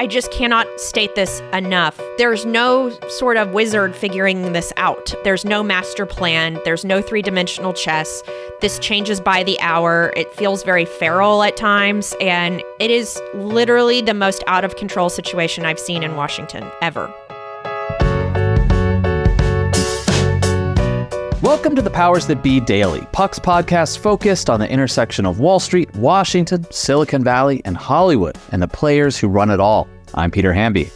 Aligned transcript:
I 0.00 0.06
just 0.06 0.32
cannot 0.32 0.66
state 0.80 1.14
this 1.14 1.42
enough. 1.52 2.00
There's 2.16 2.46
no 2.46 2.88
sort 3.18 3.36
of 3.36 3.50
wizard 3.50 3.94
figuring 3.94 4.54
this 4.54 4.72
out. 4.78 5.12
There's 5.24 5.44
no 5.44 5.62
master 5.62 6.06
plan. 6.06 6.58
There's 6.64 6.86
no 6.86 7.02
three 7.02 7.20
dimensional 7.20 7.74
chess. 7.74 8.22
This 8.62 8.78
changes 8.78 9.20
by 9.20 9.42
the 9.42 9.60
hour. 9.60 10.10
It 10.16 10.32
feels 10.32 10.62
very 10.62 10.86
feral 10.86 11.42
at 11.42 11.58
times. 11.58 12.14
And 12.18 12.62
it 12.78 12.90
is 12.90 13.20
literally 13.34 14.00
the 14.00 14.14
most 14.14 14.42
out 14.46 14.64
of 14.64 14.76
control 14.76 15.10
situation 15.10 15.66
I've 15.66 15.78
seen 15.78 16.02
in 16.02 16.16
Washington 16.16 16.64
ever. 16.80 17.12
Welcome 21.50 21.74
to 21.74 21.82
the 21.82 21.90
Powers 21.90 22.28
That 22.28 22.44
Be 22.44 22.60
Daily, 22.60 23.00
Puck's 23.10 23.40
podcast 23.40 23.98
focused 23.98 24.48
on 24.48 24.60
the 24.60 24.70
intersection 24.70 25.26
of 25.26 25.40
Wall 25.40 25.58
Street, 25.58 25.92
Washington, 25.96 26.64
Silicon 26.70 27.24
Valley, 27.24 27.60
and 27.64 27.76
Hollywood, 27.76 28.38
and 28.52 28.62
the 28.62 28.68
players 28.68 29.18
who 29.18 29.26
run 29.26 29.50
it 29.50 29.58
all. 29.58 29.88
I'm 30.14 30.30
Peter 30.30 30.52
Hamby. 30.52 30.90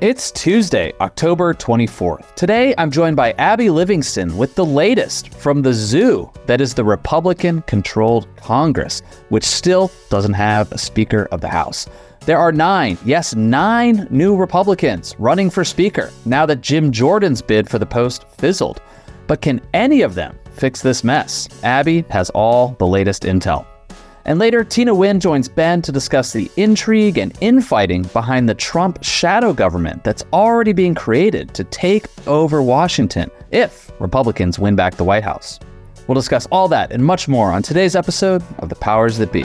It's 0.00 0.30
Tuesday, 0.30 0.94
October 1.02 1.52
24th. 1.52 2.34
Today, 2.34 2.74
I'm 2.78 2.90
joined 2.90 3.16
by 3.16 3.32
Abby 3.32 3.68
Livingston 3.68 4.38
with 4.38 4.54
the 4.54 4.64
latest 4.64 5.34
from 5.34 5.60
the 5.60 5.74
zoo 5.74 6.30
that 6.46 6.62
is 6.62 6.72
the 6.72 6.82
Republican 6.82 7.60
controlled 7.66 8.26
Congress, 8.36 9.02
which 9.28 9.44
still 9.44 9.92
doesn't 10.08 10.32
have 10.32 10.72
a 10.72 10.78
Speaker 10.78 11.28
of 11.30 11.42
the 11.42 11.48
House. 11.48 11.86
There 12.20 12.38
are 12.38 12.52
nine, 12.52 12.96
yes, 13.04 13.34
nine 13.34 14.06
new 14.08 14.34
Republicans 14.34 15.14
running 15.18 15.50
for 15.50 15.62
Speaker 15.62 16.10
now 16.24 16.46
that 16.46 16.62
Jim 16.62 16.90
Jordan's 16.90 17.42
bid 17.42 17.68
for 17.68 17.78
the 17.78 17.84
post 17.84 18.26
fizzled. 18.38 18.80
But 19.26 19.40
can 19.40 19.60
any 19.72 20.02
of 20.02 20.14
them 20.14 20.38
fix 20.52 20.82
this 20.82 21.04
mess? 21.04 21.48
Abby 21.62 22.04
has 22.10 22.30
all 22.30 22.76
the 22.78 22.86
latest 22.86 23.22
intel. 23.22 23.66
And 24.26 24.38
later, 24.38 24.64
Tina 24.64 24.94
Nguyen 24.94 25.20
joins 25.20 25.48
Ben 25.48 25.82
to 25.82 25.92
discuss 25.92 26.32
the 26.32 26.50
intrigue 26.56 27.18
and 27.18 27.36
infighting 27.42 28.02
behind 28.04 28.48
the 28.48 28.54
Trump 28.54 29.02
shadow 29.04 29.52
government 29.52 30.02
that's 30.02 30.24
already 30.32 30.72
being 30.72 30.94
created 30.94 31.52
to 31.54 31.64
take 31.64 32.06
over 32.26 32.62
Washington 32.62 33.30
if 33.50 33.90
Republicans 34.00 34.58
win 34.58 34.76
back 34.76 34.94
the 34.94 35.04
White 35.04 35.24
House. 35.24 35.60
We'll 36.06 36.14
discuss 36.14 36.46
all 36.50 36.68
that 36.68 36.90
and 36.90 37.04
much 37.04 37.28
more 37.28 37.52
on 37.52 37.62
today's 37.62 37.96
episode 37.96 38.42
of 38.58 38.68
The 38.70 38.76
Powers 38.76 39.18
That 39.18 39.32
Be. 39.32 39.44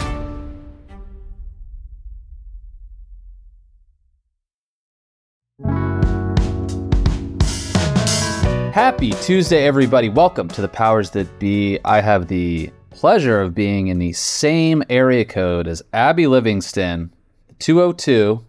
Happy 8.71 9.11
Tuesday, 9.21 9.67
everybody. 9.67 10.07
Welcome 10.07 10.47
to 10.47 10.61
the 10.61 10.69
Powers 10.69 11.09
That 11.09 11.39
Be. 11.39 11.77
I 11.83 11.99
have 11.99 12.29
the 12.29 12.71
pleasure 12.89 13.41
of 13.41 13.53
being 13.53 13.87
in 13.87 13.99
the 13.99 14.13
same 14.13 14.81
area 14.89 15.25
code 15.25 15.67
as 15.67 15.83
Abby 15.91 16.25
Livingston, 16.25 17.13
202, 17.59 18.45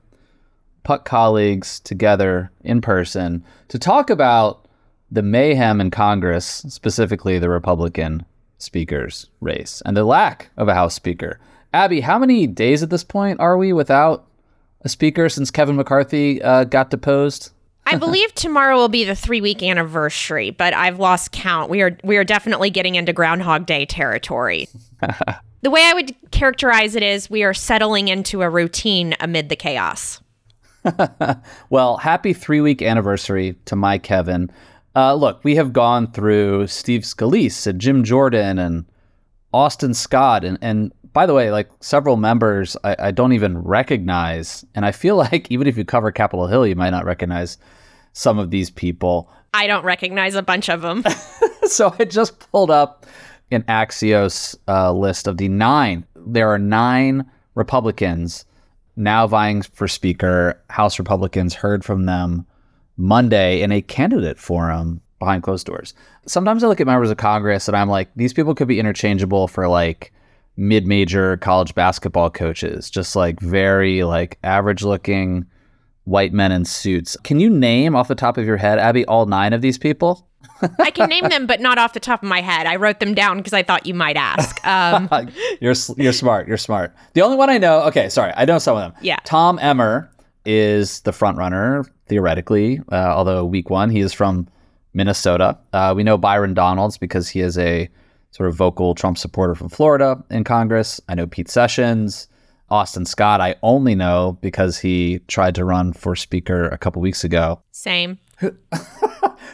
Puck 0.85 1.05
colleagues 1.05 1.81
together 1.81 2.53
in 2.63 2.81
person 2.81 3.45
to 3.67 3.81
talk 3.81 4.11
about 4.11 4.69
the 5.11 5.25
mayhem 5.25 5.81
in 5.81 5.91
Congress, 5.91 6.47
specifically 6.69 7.41
the 7.41 7.51
Republican 7.51 8.25
speaker's 8.59 9.29
race 9.41 9.83
and 9.85 9.97
the 9.97 10.05
lack 10.05 10.51
of 10.57 10.69
a 10.69 10.75
House 10.75 10.95
Speaker. 10.95 11.41
Abby, 11.75 12.01
how 12.01 12.21
many 12.21 12.47
days 12.47 12.85
at 12.85 12.91
this 12.91 13.03
point 13.03 13.41
are 13.41 13.59
we 13.59 13.73
without 13.73 14.25
a 14.83 14.89
speaker 14.89 15.29
since 15.29 15.51
Kevin 15.51 15.75
McCarthy 15.75 16.41
uh, 16.41 16.63
got 16.63 16.91
deposed? 16.91 17.51
I 17.85 17.97
believe 17.97 18.35
tomorrow 18.35 18.77
will 18.77 18.89
be 18.89 19.05
the 19.05 19.15
three 19.15 19.41
week 19.41 19.63
anniversary, 19.63 20.51
but 20.51 20.73
I've 20.73 20.99
lost 20.99 21.33
count. 21.33 21.69
We 21.69 21.83
are 21.83 21.97
we 22.05 22.17
are 22.17 22.25
definitely 22.25 22.71
getting 22.71 22.95
into 22.95 23.13
Groundhog 23.13 23.67
Day 23.67 23.87
territory. 23.87 24.69
the 25.63 25.71
way 25.71 25.83
I 25.85 25.93
would 25.93 26.15
characterize 26.31 26.95
it 26.95 27.03
is 27.03 27.29
we 27.29 27.43
are 27.43 27.55
settling 27.55 28.09
into 28.09 28.43
a 28.43 28.49
routine 28.49 29.15
amid 29.21 29.49
the 29.49 29.57
chaos. 29.57 30.21
well, 31.71 31.97
happy 31.99 32.33
three 32.33 32.61
week 32.61 32.83
anniversary 32.83 33.57
to 33.67 33.77
my 33.77 33.99
Kevin. 33.99 34.51
Uh, 34.95 35.15
look, 35.15 35.43
we 35.43 35.57
have 35.57 35.73
gone 35.73 36.11
through 36.11 36.67
Steve 36.67 37.03
Scalise 37.03 37.67
and 37.67 37.81
Jim 37.81 38.05
Jordan 38.05 38.59
and 38.59 38.85
Austin 39.53 39.95
Scott 39.95 40.45
and, 40.45 40.59
and 40.61 40.93
by 41.13 41.27
the 41.27 41.35
way, 41.35 41.51
like 41.51 41.71
several 41.81 42.17
members 42.17 42.77
I, 42.85 42.97
I, 42.99 43.11
don't 43.11 43.33
even 43.33 43.59
recognize. 43.59 44.65
And 44.75 44.87
I 44.87 44.93
feel 44.93 45.17
like 45.33 45.51
even 45.51 45.67
if 45.67 45.77
you 45.77 45.85
cover 45.85 46.11
Capitol 46.11 46.47
Hill, 46.47 46.67
you 46.67 46.77
might 46.77 46.91
not 46.91 47.05
recognize 47.05 47.59
some 48.13 48.39
of 48.39 48.51
these 48.51 48.71
people. 48.71 49.31
I 49.55 49.67
don't 49.67 49.85
recognize 49.85 50.35
a 50.35 50.43
bunch 50.43 50.69
of 50.69 50.83
them. 50.83 51.05
so 51.65 51.95
I 51.99 52.05
just 52.05 52.51
pulled 52.51 52.71
up 52.71 53.07
an 53.51 53.63
Axios 53.65 54.57
uh, 54.67 54.93
list 54.93 55.27
of 55.27 55.37
the 55.37 55.49
nine. 55.49 56.07
There 56.17 56.49
are 56.49 56.59
nine 56.59 57.31
Republicans 57.55 58.47
now 58.97 59.27
vying 59.27 59.63
for 59.63 59.89
Speaker. 59.89 60.61
House 60.71 60.99
Republicans 60.99 61.55
heard 61.55 61.85
from 61.85 62.07
them 62.07 62.47
Monday 62.97 63.61
in 63.61 63.73
a 63.73 63.83
candidate 63.83 64.39
forum 64.39 65.01
behind 65.19 65.43
closed 65.43 65.67
doors. 65.67 65.95
Sometimes 66.27 66.65
I 66.65 66.69
look 66.69 66.81
at 66.81 66.87
members 66.87 67.11
of 67.11 67.17
Congress 67.17 67.69
and 67.69 67.77
I'm 67.77 67.89
like, 67.89 68.09
these 68.17 68.33
people 68.33 68.55
could 68.55 68.69
be 68.69 68.81
interchangeable 68.81 69.49
for 69.49 69.69
like 69.69 70.13
mid-major 70.57 71.37
college 71.39 71.75
basketball 71.75 72.31
coaches, 72.31 72.91
just 72.91 73.17
like 73.17 73.41
very 73.41 74.05
like 74.05 74.39
average-looking 74.45 75.47
white 76.05 76.33
men 76.33 76.53
in 76.53 76.65
suits. 76.65 77.17
Can 77.23 77.41
you 77.41 77.49
name 77.49 77.95
off 77.95 78.09
the 78.09 78.15
top 78.15 78.37
of 78.37 78.45
your 78.45 78.57
head, 78.57 78.79
Abby, 78.79 79.05
all 79.07 79.27
nine 79.27 79.53
of 79.53 79.63
these 79.63 79.79
people? 79.79 80.27
I 80.79 80.91
can 80.91 81.09
name 81.09 81.29
them, 81.29 81.47
but 81.47 81.61
not 81.61 81.79
off 81.79 81.93
the 81.93 82.01
top 82.01 82.23
of 82.23 82.29
my 82.29 82.41
head. 82.41 82.67
I 82.67 82.77
wrote 82.77 83.01
them 83.01 83.15
down 83.15 83.39
because 83.39 83.53
I 83.53 83.63
thought 83.63 83.87
you 83.87 83.95
might 83.95 84.17
ask. 84.17 84.65
Um, 84.67 85.09
you're 85.61 85.75
you're 85.97 86.13
smart. 86.13 86.49
You're 86.49 86.57
smart. 86.57 86.95
The 87.15 87.23
only 87.23 87.37
one 87.37 87.51
I 87.51 87.59
know. 87.59 87.83
Okay, 87.83 88.09
sorry, 88.09 88.33
I 88.37 88.45
know 88.45 88.59
some 88.59 88.77
of 88.77 88.83
them. 88.83 88.95
Yeah. 89.03 89.19
Tom 89.25 89.59
Emmer 89.59 90.11
is 90.45 91.01
the 91.01 91.13
front 91.13 91.39
runner 91.39 91.85
theoretically, 92.07 92.81
uh, 92.91 92.95
although 92.95 93.45
week 93.45 93.71
one 93.71 93.91
he 93.91 94.01
is 94.01 94.13
from 94.13 94.49
Minnesota. 94.95 95.59
Uh, 95.73 95.95
we 95.97 96.03
know 96.03 96.19
Byron 96.19 96.55
Donalds 96.55 96.99
because 96.99 97.29
he 97.29 97.41
is 97.41 97.57
a 97.59 97.89
sort 98.33 98.49
of 98.49 98.57
vocal 98.57 98.95
Trump 98.95 99.17
supporter 99.17 99.55
from 99.55 99.69
Florida 99.69 100.23
in 100.31 100.43
Congress. 100.43 101.01
I 101.09 101.15
know 101.15 101.27
Pete 101.27 101.49
Sessions. 101.49 102.29
Austin 102.71 103.05
Scott, 103.05 103.43
I 103.43 103.55
only 103.63 103.95
know 103.95 104.39
because 104.41 104.79
he 104.79 105.19
tried 105.29 105.55
to 105.57 105.65
run 105.65 105.93
for 105.93 106.17
speaker 106.17 106.69
a 106.69 106.79
couple 106.79 107.03
weeks 107.03 107.23
ago. 107.23 107.61
Same. 107.71 108.19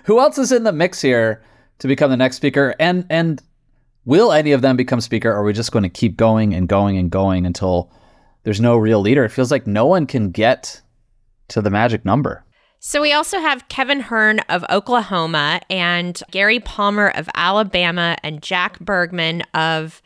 Who 0.04 0.20
else 0.20 0.38
is 0.38 0.52
in 0.52 0.62
the 0.62 0.72
mix 0.72 1.00
here 1.02 1.42
to 1.80 1.88
become 1.88 2.10
the 2.10 2.16
next 2.16 2.36
speaker? 2.36 2.76
And 2.78 3.04
and 3.10 3.42
will 4.04 4.30
any 4.30 4.52
of 4.52 4.62
them 4.62 4.76
become 4.76 5.00
speaker? 5.00 5.30
Or 5.30 5.38
are 5.38 5.44
we 5.44 5.52
just 5.52 5.72
going 5.72 5.82
to 5.82 5.88
keep 5.88 6.16
going 6.16 6.54
and 6.54 6.68
going 6.68 6.96
and 6.96 7.10
going 7.10 7.44
until 7.44 7.90
there's 8.44 8.60
no 8.60 8.76
real 8.76 9.00
leader? 9.00 9.24
It 9.24 9.30
feels 9.30 9.50
like 9.50 9.66
no 9.66 9.84
one 9.84 10.06
can 10.06 10.30
get 10.30 10.80
to 11.48 11.60
the 11.60 11.70
magic 11.70 12.04
number. 12.04 12.44
So 12.80 13.02
we 13.02 13.12
also 13.12 13.40
have 13.40 13.68
Kevin 13.68 14.00
Hern 14.00 14.38
of 14.48 14.64
Oklahoma 14.70 15.60
and 15.68 16.20
Gary 16.30 16.60
Palmer 16.60 17.08
of 17.08 17.28
Alabama 17.34 18.16
and 18.22 18.40
Jack 18.40 18.78
Bergman 18.78 19.42
of 19.52 20.00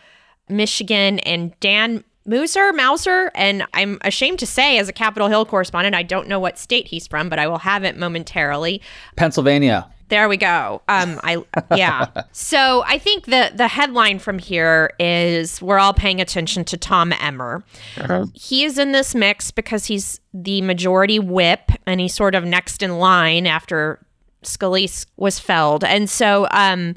Michigan 0.49 1.19
and 1.21 1.59
Dan 1.61 2.03
Mooser, 2.27 2.73
Mauser, 2.75 3.31
and 3.35 3.65
I'm 3.75 3.99
ashamed 4.03 4.39
to 4.39 4.47
say, 4.47 4.79
as 4.79 4.89
a 4.89 4.93
Capitol 4.93 5.29
Hill 5.29 5.45
correspondent, 5.45 5.97
I 5.97 6.03
don't 6.03 6.29
know 6.29 6.39
what 6.39 6.57
state 6.57 6.87
he's 6.87 7.07
from, 7.07 7.29
but 7.29 7.39
I 7.39 7.49
will 7.49 7.59
have 7.59 7.85
it 7.85 7.97
momentarily. 7.97 8.81
Pennsylvania. 9.17 9.91
There 10.13 10.29
we 10.29 10.37
go. 10.37 10.83
Um, 10.89 11.19
I 11.23 11.43
yeah. 11.75 12.09
so 12.33 12.85
I 12.87 12.99
think 12.99 13.25
the 13.25 13.51
the 13.55 13.67
headline 13.67 14.19
from 14.19 14.39
here 14.39 14.93
is 15.01 15.63
we're 15.63 15.79
all 15.79 15.95
paying 15.95 16.21
attention 16.21 16.67
to 16.67 16.77
Tom 16.77 17.15
Emmer. 17.15 17.65
Uh-huh. 17.97 18.27
He 18.35 18.65
is 18.65 18.77
in 18.77 18.93
this 18.93 19.15
mix 19.15 19.51
because 19.51 19.87
he's 19.87 20.21
the 20.35 20.61
majority 20.61 21.19
whip, 21.19 21.73
and 21.87 21.99
he's 21.99 22.13
sort 22.13 22.35
of 22.35 22.45
next 22.45 22.83
in 22.83 22.99
line 22.99 23.47
after 23.47 24.05
Scalise 24.43 25.07
was 25.17 25.39
felled, 25.39 25.83
and 25.83 26.11
so 26.11 26.47
um, 26.51 26.95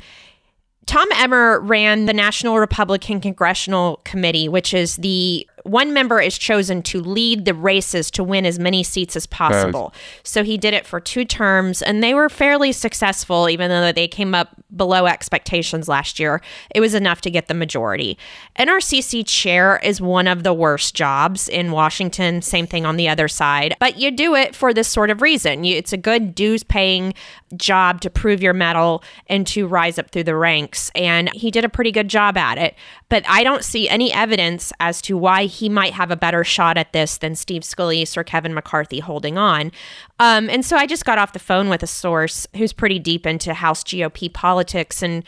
Tom 0.86 1.08
Emmer 1.16 1.62
ran 1.62 2.08
the 2.08 2.14
National 2.14 2.60
Republican 2.60 3.22
Congressional 3.22 4.02
Committee, 4.04 4.50
which 4.50 4.74
is 4.74 4.98
the 4.98 5.48
one 5.66 5.94
member 5.94 6.22
is 6.22 6.38
chosen 6.38 6.84
to 6.84 7.02
lead 7.02 7.46
the 7.46 7.54
races 7.56 8.12
to 8.12 8.24
win 8.24 8.46
as 8.46 8.60
many 8.60 8.84
seats 8.84 9.16
as 9.16 9.26
possible. 9.26 9.94
So 10.24 10.44
he 10.44 10.58
did 10.58 10.76
it 10.76 10.86
for 10.86 11.00
two 11.00 11.26
terms, 11.26 11.82
and 11.82 12.04
they 12.04 12.14
were 12.14 12.30
fairly 12.30 12.72
successful, 12.72 13.50
even 13.50 13.70
though 13.70 13.92
they 13.92 14.08
came 14.08 14.36
up 14.36 14.56
below 14.76 15.08
expectations 15.08 15.88
last 15.88 16.20
year. 16.20 16.42
It 16.74 16.82
was 16.82 16.94
enough 16.94 17.22
to 17.22 17.32
get 17.32 17.48
the 17.48 17.56
majority. 17.56 18.18
NRCC 18.60 19.26
chair 19.26 19.80
is 19.84 20.00
one 20.00 20.28
of 20.28 20.44
the 20.44 20.54
worst 20.54 20.94
jobs 20.94 21.50
in 21.50 21.72
Washington. 21.72 22.44
Same 22.44 22.68
thing 22.68 22.86
on 22.86 22.98
the 22.98 23.10
other 23.10 23.28
side. 23.28 23.76
But 23.80 23.98
you 23.98 24.12
do 24.12 24.36
it 24.36 24.56
for 24.56 24.72
this 24.72 24.88
sort 24.88 25.10
of 25.10 25.22
reason. 25.22 25.64
You, 25.64 25.78
it's 25.78 25.94
a 25.94 25.98
good 25.98 26.36
dues 26.36 26.64
paying 26.64 27.14
job 27.56 28.02
to 28.02 28.10
prove 28.10 28.42
your 28.42 28.54
mettle 28.54 29.04
and 29.28 29.48
to 29.48 29.66
rise 29.66 29.98
up 29.98 30.12
through 30.12 30.26
the 30.26 30.36
ranks. 30.36 30.92
And 30.94 31.32
he 31.34 31.50
did 31.50 31.66
a 31.66 31.70
pretty 31.70 31.92
good 31.92 32.08
job 32.08 32.38
at 32.38 32.58
it. 32.58 32.76
But 33.10 33.24
I 33.28 33.44
don't 33.44 33.64
see 33.64 33.88
any 33.88 34.12
evidence 34.12 34.74
as 34.80 35.02
to 35.04 35.18
why 35.18 35.46
he 35.56 35.70
might 35.70 35.94
have 35.94 36.12
a 36.12 36.16
better 36.16 36.44
shot 36.44 36.78
at 36.78 36.94
this 36.94 37.18
than 37.18 37.36
Steve 37.36 37.64
Scalise 37.64 38.16
or 38.18 38.24
Kevin 38.24 38.54
McCarthy 38.54 39.00
holding 39.00 39.38
on. 39.38 39.72
Um, 40.20 40.50
and 40.50 40.66
so 40.66 40.78
I 40.78 40.86
just 40.86 41.06
got 41.06 41.18
off 41.18 41.34
the 41.34 41.40
phone 41.40 41.70
with 41.70 41.84
a 41.84 41.88
source 41.88 42.46
who's 42.56 42.74
pretty 42.74 43.00
deep 43.00 43.26
into 43.26 43.54
House 43.54 43.84
GOP 43.84 44.32
politics 44.32 45.02
and 45.02 45.24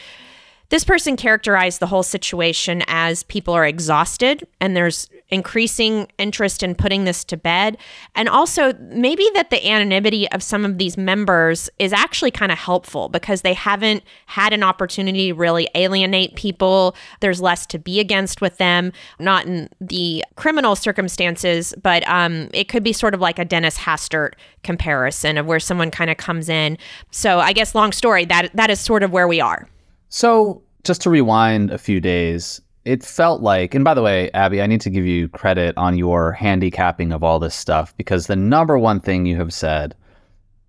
this 0.69 0.83
person 0.83 1.15
characterized 1.15 1.79
the 1.79 1.87
whole 1.87 2.03
situation 2.03 2.83
as 2.87 3.23
people 3.23 3.53
are 3.53 3.65
exhausted 3.65 4.45
and 4.59 4.75
there's 4.75 5.09
increasing 5.29 6.07
interest 6.17 6.63
in 6.63 6.75
putting 6.75 7.03
this 7.03 7.23
to 7.25 7.37
bed. 7.37 7.77
And 8.15 8.29
also, 8.29 8.73
maybe 8.73 9.27
that 9.33 9.49
the 9.49 9.69
anonymity 9.69 10.29
of 10.31 10.41
some 10.41 10.63
of 10.63 10.77
these 10.77 10.97
members 10.97 11.69
is 11.79 11.91
actually 11.91 12.31
kind 12.31 12.51
of 12.51 12.57
helpful 12.57 13.09
because 13.09 13.41
they 13.41 13.53
haven't 13.53 14.03
had 14.27 14.53
an 14.53 14.63
opportunity 14.63 15.29
to 15.29 15.33
really 15.33 15.67
alienate 15.75 16.35
people. 16.35 16.95
There's 17.19 17.41
less 17.41 17.65
to 17.67 17.79
be 17.79 17.99
against 17.99 18.41
with 18.41 18.57
them, 18.57 18.93
not 19.19 19.45
in 19.45 19.69
the 19.81 20.23
criminal 20.35 20.75
circumstances, 20.75 21.73
but 21.81 22.07
um, 22.07 22.49
it 22.53 22.69
could 22.69 22.83
be 22.83 22.93
sort 22.93 23.13
of 23.13 23.19
like 23.19 23.39
a 23.39 23.45
Dennis 23.45 23.77
Hastert 23.77 24.33
comparison 24.63 25.37
of 25.37 25.45
where 25.45 25.59
someone 25.59 25.91
kind 25.91 26.09
of 26.09 26.17
comes 26.17 26.49
in. 26.49 26.77
So, 27.11 27.39
I 27.39 27.53
guess, 27.53 27.75
long 27.75 27.91
story, 27.91 28.25
that 28.25 28.51
that 28.53 28.69
is 28.69 28.79
sort 28.79 29.03
of 29.03 29.11
where 29.11 29.27
we 29.27 29.41
are. 29.41 29.67
So, 30.09 30.61
just 30.83 31.01
to 31.01 31.09
rewind 31.09 31.71
a 31.71 31.77
few 31.77 31.99
days, 31.99 32.61
it 32.87 33.03
felt 33.03 33.41
like, 33.41 33.75
and 33.75 33.83
by 33.83 33.93
the 33.93 34.01
way, 34.01 34.31
Abby, 34.31 34.61
I 34.61 34.65
need 34.65 34.79
to 34.81 34.89
give 34.89 35.05
you 35.05 35.27
credit 35.27 35.75
on 35.77 35.97
your 35.97 36.31
handicapping 36.31 37.11
of 37.11 37.21
all 37.21 37.37
this 37.37 37.53
stuff 37.53 37.95
because 37.97 38.27
the 38.27 38.35
number 38.37 38.79
one 38.79 39.01
thing 39.01 39.25
you 39.25 39.35
have 39.35 39.53
said, 39.53 39.93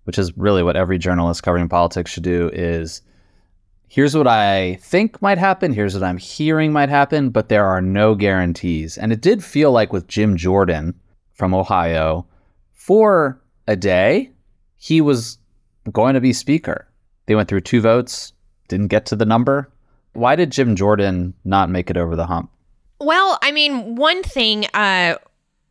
which 0.03 0.19
is 0.19 0.35
really 0.37 0.61
what 0.61 0.75
every 0.75 0.97
journalist 0.97 1.43
covering 1.43 1.69
politics 1.69 2.11
should 2.11 2.23
do, 2.23 2.49
is 2.51 3.01
here's 3.87 4.17
what 4.17 4.27
I 4.27 4.79
think 4.81 5.21
might 5.21 5.37
happen, 5.37 5.71
here's 5.71 5.93
what 5.93 6.03
I'm 6.03 6.17
hearing 6.17 6.73
might 6.73 6.89
happen, 6.89 7.29
but 7.29 7.47
there 7.47 7.65
are 7.65 7.81
no 7.81 8.15
guarantees. 8.15 8.97
And 8.97 9.13
it 9.13 9.21
did 9.21 9.41
feel 9.41 9.71
like 9.71 9.93
with 9.93 10.09
Jim 10.09 10.35
Jordan 10.35 10.99
from 11.31 11.53
Ohio, 11.53 12.27
for 12.73 13.41
a 13.65 13.77
day, 13.77 14.31
he 14.75 14.99
was 14.99 15.37
going 15.89 16.15
to 16.15 16.21
be 16.21 16.33
speaker. 16.33 16.85
They 17.27 17.35
went 17.35 17.47
through 17.47 17.61
two 17.61 17.79
votes, 17.79 18.33
didn't 18.67 18.87
get 18.87 19.05
to 19.05 19.15
the 19.15 19.25
number. 19.25 19.71
Why 20.13 20.35
did 20.35 20.51
Jim 20.51 20.75
Jordan 20.75 21.33
not 21.45 21.69
make 21.69 21.89
it 21.89 21.97
over 21.97 22.15
the 22.15 22.25
hump? 22.25 22.51
Well, 22.99 23.39
I 23.41 23.51
mean, 23.51 23.95
one 23.95 24.23
thing 24.23 24.65
uh, 24.73 25.15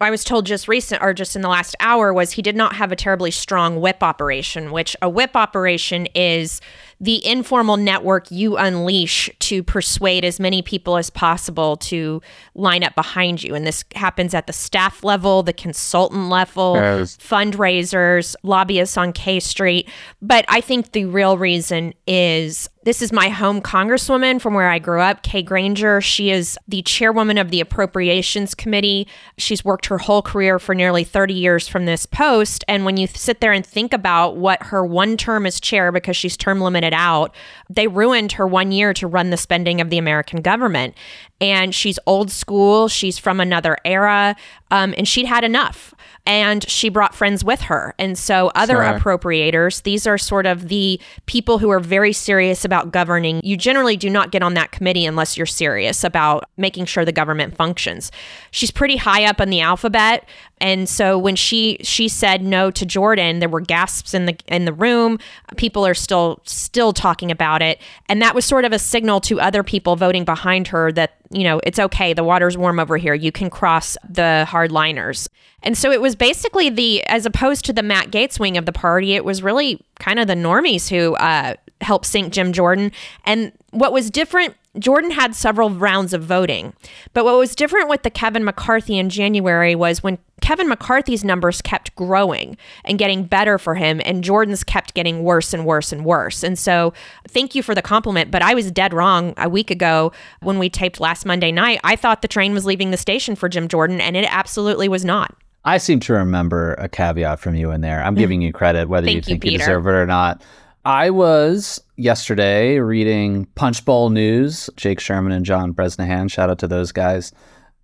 I 0.01 0.11
was 0.11 0.23
told 0.23 0.47
just 0.47 0.69
recent 0.69 1.03
or 1.03 1.13
just 1.13 1.35
in 1.35 1.43
the 1.43 1.49
last 1.49 1.75
hour 1.81 2.13
was 2.13 2.33
he 2.33 2.43
did 2.43 2.55
not 2.55 2.77
have 2.77 2.93
a 2.93 2.97
terribly 2.97 3.33
strong 3.33 3.81
whip 3.81 4.01
operation, 4.01 4.71
which 4.71 4.95
a 5.03 5.09
whip 5.09 5.33
operation 5.35 6.07
is 6.15 6.61
the 7.01 7.25
informal 7.27 7.77
network 7.77 8.31
you 8.31 8.57
unleash 8.57 9.29
to 9.41 9.63
persuade 9.65 10.25
as 10.25 10.39
many 10.39 10.63
people 10.63 10.97
as 10.97 11.11
possible 11.11 11.77
to 11.77 12.23
line 12.55 12.85
up 12.85 12.95
behind 12.95 13.43
you. 13.43 13.57
And 13.57 13.67
this 13.67 13.85
happens 13.97 14.35
at 14.35 14.47
the 14.47 14.53
staff 14.53 15.03
level, 15.03 15.43
the 15.43 15.53
consultant 15.53 16.29
level, 16.29 16.77
yes. 16.77 17.17
fundraisers, 17.17 18.37
lobbyists 18.45 18.97
on 18.97 19.13
K 19.13 19.41
Street. 19.41 19.89
But 20.23 20.45
I 20.49 20.61
think 20.61 20.93
the 20.93 21.07
real 21.07 21.37
reason 21.39 21.93
is 22.07 22.71
this 22.89 23.03
is 23.03 23.13
my 23.13 23.29
home 23.29 23.61
congresswoman 23.61 24.41
from 24.41 24.55
where 24.55 24.71
I 24.71 24.79
grew 24.79 25.03
up, 25.03 25.23
Kay 25.23 25.43
Granger. 25.43 26.01
She 26.01 26.31
is 26.31 26.59
the 26.67 26.81
chairwoman 26.81 27.37
of 27.37 27.51
the 27.51 27.61
Appropriations 27.61 28.55
Committee. 28.55 29.07
She's 29.37 29.63
worked 29.63 29.85
her 29.87 29.99
whole 29.99 30.23
career 30.23 30.59
for 30.59 30.75
nearly 30.75 31.05
30 31.05 31.35
years 31.35 31.69
from 31.69 31.85
this 31.85 32.07
post. 32.07 32.65
And 32.67 32.87
when 32.87 32.97
you 32.97 33.07
sit 33.07 33.43
there 33.43 33.53
and 33.53 33.67
think 33.67 33.93
about 33.93 34.39
what 34.39 34.63
her 34.63 34.87
one 34.87 35.19
term 35.19 35.45
as 35.45 35.61
chair, 35.61 35.93
because 35.93 36.17
she's 36.17 36.35
term 36.35 36.63
limited 36.63 36.95
out, 36.95 37.35
they 37.69 37.89
ruined 37.89 38.33
her 38.33 38.47
one 38.47 38.73
year 38.73 38.95
to 38.95 39.07
run 39.07 39.29
the 39.29 39.37
spending 39.37 39.83
of 39.83 39.91
the 39.91 39.99
American 39.99 40.41
government. 40.41 40.95
And 41.41 41.75
she's 41.75 41.99
old 42.07 42.31
school, 42.31 42.89
she's 42.89 43.19
from 43.19 43.39
another 43.41 43.77
era, 43.85 44.35
um, 44.71 44.93
and 44.99 45.07
she'd 45.07 45.27
had 45.27 45.45
enough 45.45 45.95
and 46.29 46.69
she 46.69 46.91
brought 46.91 47.15
friends 47.15 47.43
with 47.43 47.63
her. 47.63 47.95
And 47.99 48.17
so, 48.17 48.53
other 48.55 48.75
sure. 48.75 48.83
appropriators, 48.83 49.83
these 49.83 50.07
are 50.07 50.19
sort 50.19 50.45
of 50.45 50.69
the 50.69 51.01
people 51.25 51.59
who 51.59 51.71
are 51.71 51.81
very 51.81 52.13
serious 52.13 52.67
about 52.67 52.93
governing. 52.93 53.41
You 53.43 53.57
generally 53.57 53.97
do 53.97 54.11
not 54.11 54.31
get 54.31 54.43
on 54.43 54.53
that 54.55 54.71
committee 54.71 55.07
unless 55.07 55.39
you're 55.39 55.47
serious 55.47 56.05
about 56.05 56.45
making 56.59 56.85
sure 56.85 57.07
the 57.07 57.13
government 57.13 57.57
functions. 57.57 58.13
She's 58.51 58.71
pretty 58.71 58.97
high 58.97 59.25
up 59.25 59.41
in 59.41 59.49
the 59.49 59.63
alphabet. 59.63 60.29
And 60.61 60.89
so 60.89 61.19
when 61.19 61.37
she 61.37 61.79
she 61.83 62.09
said 62.09 62.43
no 62.43 62.71
to 62.71 62.87
Jordan, 62.87 63.39
there 63.39 63.49
were 63.49 63.61
gasps 63.61 64.15
in 64.15 64.27
the 64.27 64.37
in 64.47 64.65
the 64.65 64.73
room. 64.73 65.19
People 65.57 65.87
are 65.87 65.95
still 65.95 66.41
still 66.45 66.93
talking 66.93 67.31
about 67.31 67.63
it, 67.63 67.81
and 68.09 68.21
that 68.23 68.35
was 68.35 68.45
sort 68.45 68.65
of 68.65 68.73
a 68.73 68.79
signal 68.79 69.21
to 69.23 69.41
other 69.41 69.63
people 69.63 69.97
voting 69.97 70.25
behind 70.25 70.69
her 70.69 70.93
that 70.93 71.17
you 71.31 71.45
know 71.45 71.61
it's 71.65 71.79
okay. 71.79 72.13
The 72.13 72.25
water's 72.25 72.57
warm 72.57 72.79
over 72.79 72.97
here. 72.97 73.15
You 73.15 73.33
can 73.33 73.51
cross 73.51 73.97
the 74.09 74.47
hardliners. 74.49 75.29
And 75.63 75.77
so 75.77 75.91
it 75.91 76.01
was 76.01 76.15
basically 76.15 76.71
the 76.71 77.03
as 77.05 77.27
opposed 77.27 77.65
to 77.67 77.73
the 77.73 77.83
Matt 77.83 78.11
Gaetz 78.11 78.39
wing 78.39 78.57
of 78.57 78.67
the 78.67 78.73
party, 78.73 79.15
it 79.15 79.25
was 79.25 79.43
really 79.43 79.85
kind 79.99 80.19
of 80.19 80.27
the 80.27 80.35
normies 80.35 80.89
who 80.89 81.15
uh, 81.17 81.55
helped 81.81 82.07
sink 82.07 82.33
Jim 82.33 82.53
Jordan. 82.53 82.93
And 83.25 83.53
what 83.71 83.93
was 83.93 84.11
different 84.11 84.55
Jordan 84.79 85.11
had 85.11 85.35
several 85.35 85.71
rounds 85.71 86.13
of 86.13 86.23
voting. 86.23 86.73
But 87.15 87.25
what 87.25 87.39
was 87.39 87.55
different 87.55 87.89
with 87.89 88.03
the 88.03 88.11
Kevin 88.11 88.45
McCarthy 88.45 88.99
in 88.99 89.09
January 89.09 89.75
was 89.75 90.03
when 90.03 90.19
Kevin 90.41 90.69
McCarthy's 90.69 91.25
numbers 91.25 91.61
kept 91.63 91.95
growing 91.97 92.57
and 92.85 92.99
getting 92.99 93.25
better 93.25 93.59
for 93.59 93.75
him, 93.75 94.01
and 94.05 94.23
Jordan's 94.23 94.63
kept 94.63 94.95
getting 94.95 95.23
worse 95.23 95.53
and 95.53 95.65
worse 95.65 95.93
and 95.93 96.05
worse. 96.05 96.43
And 96.43 96.59
so, 96.59 96.93
thank 97.29 97.55
you 97.55 97.63
for 97.63 97.75
the 97.75 97.83
compliment, 97.83 98.31
but 98.31 98.43
I 98.43 98.55
was 98.55 98.71
dead 98.71 98.93
wrong 98.93 99.35
a 99.37 99.49
week 99.49 99.71
ago 99.71 100.13
when 100.41 100.59
we 100.59 100.71
taped 100.71 101.01
last 101.01 101.27
Monday 101.27 101.51
night. 101.51 101.81
I 101.83 101.97
thought 101.97 102.23
the 102.23 102.29
train 102.29 102.55
was 102.55 102.65
leaving 102.65 102.91
the 102.91 102.97
station 102.97 103.35
for 103.35 103.49
Jim 103.49 103.69
Jordan, 103.69 104.01
and 104.01 104.17
it 104.17 104.27
absolutely 104.33 104.89
was 104.89 105.05
not. 105.05 105.35
I 105.65 105.79
seem 105.79 106.01
to 106.01 106.13
remember 106.15 106.75
a 106.75 106.89
caveat 106.89 107.41
from 107.41 107.55
you 107.55 107.73
in 107.73 107.81
there. 107.81 108.03
I'm 108.03 108.15
giving 108.15 108.41
you 108.41 108.53
credit, 108.53 108.89
whether 108.89 109.11
you 109.11 109.21
think 109.21 109.45
you, 109.45 109.53
you 109.53 109.59
deserve 109.59 109.87
it 109.87 109.91
or 109.91 110.07
not. 110.07 110.43
I 110.89 111.11
was 111.11 111.83
yesterday 111.99 112.79
reading 112.79 113.45
Punchbowl 113.57 114.09
News, 114.09 114.71
Jake 114.75 115.01
Sherman 115.01 115.33
and 115.33 115.45
John 115.45 115.73
Bresnahan. 115.73 116.29
Shout 116.29 116.49
out 116.49 116.59
to 116.61 116.67
those 116.67 116.93
guys. 116.93 117.31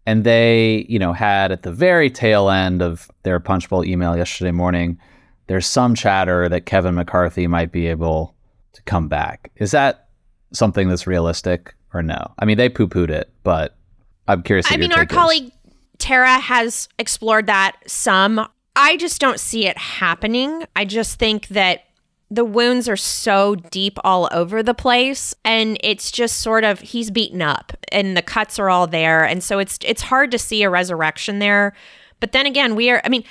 And 0.06 0.24
they, 0.24 0.86
you 0.88 0.98
know, 0.98 1.12
had 1.12 1.52
at 1.52 1.64
the 1.64 1.70
very 1.70 2.08
tail 2.08 2.48
end 2.48 2.80
of 2.80 3.10
their 3.22 3.38
Punchbowl 3.40 3.84
email 3.84 4.16
yesterday 4.16 4.52
morning, 4.52 4.98
there's 5.48 5.66
some 5.66 5.94
chatter 5.94 6.48
that 6.48 6.64
Kevin 6.64 6.94
McCarthy 6.94 7.46
might 7.46 7.70
be 7.70 7.88
able 7.88 8.34
to 8.72 8.82
come 8.84 9.06
back. 9.06 9.50
Is 9.56 9.72
that 9.72 10.08
something 10.54 10.88
that's 10.88 11.06
realistic 11.06 11.74
or 11.92 12.02
no? 12.02 12.32
I 12.38 12.46
mean, 12.46 12.56
they 12.56 12.70
poo 12.70 12.88
pooed 12.88 13.10
it, 13.10 13.30
but 13.42 13.76
I'm 14.28 14.42
curious. 14.42 14.64
I 14.72 14.78
mean, 14.78 14.94
our 14.94 15.04
colleague 15.04 15.52
Tara 15.98 16.38
has 16.38 16.88
explored 16.98 17.48
that 17.48 17.76
some. 17.86 18.48
I 18.74 18.96
just 18.96 19.20
don't 19.20 19.38
see 19.38 19.66
it 19.66 19.76
happening. 19.76 20.64
I 20.74 20.86
just 20.86 21.18
think 21.18 21.48
that 21.48 21.83
the 22.30 22.44
wounds 22.44 22.88
are 22.88 22.96
so 22.96 23.54
deep 23.54 23.98
all 24.02 24.28
over 24.32 24.62
the 24.62 24.74
place 24.74 25.34
and 25.44 25.78
it's 25.82 26.10
just 26.10 26.40
sort 26.40 26.64
of 26.64 26.80
he's 26.80 27.10
beaten 27.10 27.42
up 27.42 27.72
and 27.92 28.16
the 28.16 28.22
cuts 28.22 28.58
are 28.58 28.70
all 28.70 28.86
there 28.86 29.24
and 29.24 29.42
so 29.42 29.58
it's 29.58 29.78
it's 29.82 30.02
hard 30.02 30.30
to 30.30 30.38
see 30.38 30.62
a 30.62 30.70
resurrection 30.70 31.38
there. 31.38 31.74
But 32.20 32.32
then 32.32 32.46
again 32.46 32.74
we 32.74 32.90
are 32.90 33.02
i 33.04 33.08
mean 33.08 33.24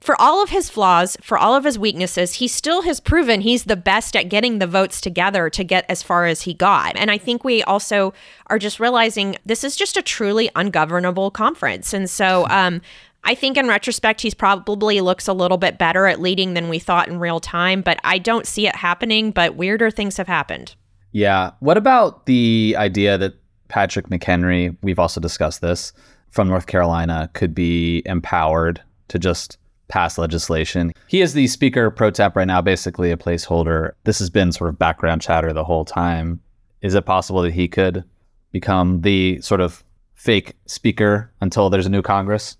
for 0.00 0.20
all 0.20 0.42
of 0.42 0.50
his 0.50 0.68
flaws 0.68 1.16
for 1.22 1.38
all 1.38 1.54
of 1.54 1.64
his 1.64 1.78
weaknesses 1.78 2.34
he 2.34 2.46
still 2.46 2.82
has 2.82 3.00
proven 3.00 3.40
he's 3.40 3.64
the 3.64 3.76
best 3.76 4.14
at 4.14 4.28
getting 4.28 4.58
the 4.58 4.66
votes 4.66 5.00
together 5.00 5.48
to 5.48 5.64
get 5.64 5.86
as 5.88 6.02
far 6.02 6.26
as 6.26 6.42
he 6.42 6.52
got. 6.52 6.94
And 6.96 7.10
i 7.10 7.16
think 7.16 7.42
we 7.44 7.62
also 7.62 8.12
are 8.48 8.58
just 8.58 8.78
realizing 8.78 9.36
this 9.46 9.64
is 9.64 9.74
just 9.74 9.96
a 9.96 10.02
truly 10.02 10.50
ungovernable 10.54 11.30
conference. 11.30 11.94
And 11.94 12.10
so 12.10 12.46
um 12.50 12.82
I 13.24 13.34
think 13.34 13.56
in 13.56 13.66
retrospect, 13.68 14.20
he's 14.20 14.34
probably 14.34 15.00
looks 15.00 15.26
a 15.28 15.32
little 15.32 15.56
bit 15.56 15.78
better 15.78 16.06
at 16.06 16.20
leading 16.20 16.54
than 16.54 16.68
we 16.68 16.78
thought 16.78 17.08
in 17.08 17.18
real 17.18 17.40
time, 17.40 17.82
but 17.82 17.98
I 18.04 18.18
don't 18.18 18.46
see 18.46 18.66
it 18.66 18.76
happening. 18.76 19.30
But 19.30 19.56
weirder 19.56 19.90
things 19.90 20.16
have 20.18 20.28
happened. 20.28 20.74
Yeah. 21.12 21.52
What 21.60 21.76
about 21.76 22.26
the 22.26 22.74
idea 22.78 23.16
that 23.18 23.34
Patrick 23.68 24.08
McHenry, 24.08 24.76
we've 24.82 24.98
also 24.98 25.20
discussed 25.20 25.60
this, 25.60 25.92
from 26.28 26.48
North 26.48 26.66
Carolina, 26.66 27.30
could 27.32 27.54
be 27.54 28.02
empowered 28.04 28.82
to 29.08 29.18
just 29.18 29.56
pass 29.88 30.18
legislation? 30.18 30.92
He 31.06 31.20
is 31.20 31.32
the 31.32 31.46
speaker 31.46 31.90
pro 31.90 32.10
temp 32.10 32.36
right 32.36 32.46
now, 32.46 32.60
basically 32.60 33.10
a 33.10 33.16
placeholder. 33.16 33.92
This 34.04 34.18
has 34.18 34.28
been 34.28 34.52
sort 34.52 34.70
of 34.70 34.78
background 34.78 35.22
chatter 35.22 35.52
the 35.52 35.64
whole 35.64 35.84
time. 35.84 36.40
Is 36.82 36.94
it 36.94 37.06
possible 37.06 37.42
that 37.42 37.52
he 37.52 37.68
could 37.68 38.04
become 38.50 39.00
the 39.02 39.40
sort 39.40 39.60
of 39.60 39.82
fake 40.14 40.54
speaker 40.66 41.32
until 41.40 41.70
there's 41.70 41.86
a 41.86 41.90
new 41.90 42.02
Congress? 42.02 42.56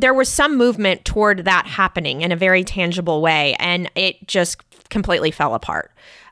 There 0.00 0.14
was 0.14 0.28
some 0.28 0.56
movement 0.56 1.04
toward 1.04 1.44
that 1.44 1.66
happening 1.66 2.20
in 2.20 2.30
a 2.30 2.36
very 2.36 2.62
tangible 2.62 3.20
way, 3.20 3.56
and 3.58 3.90
it 3.94 4.26
just 4.28 4.58
completely 4.90 5.30
fell 5.30 5.54
apart. 5.54 5.90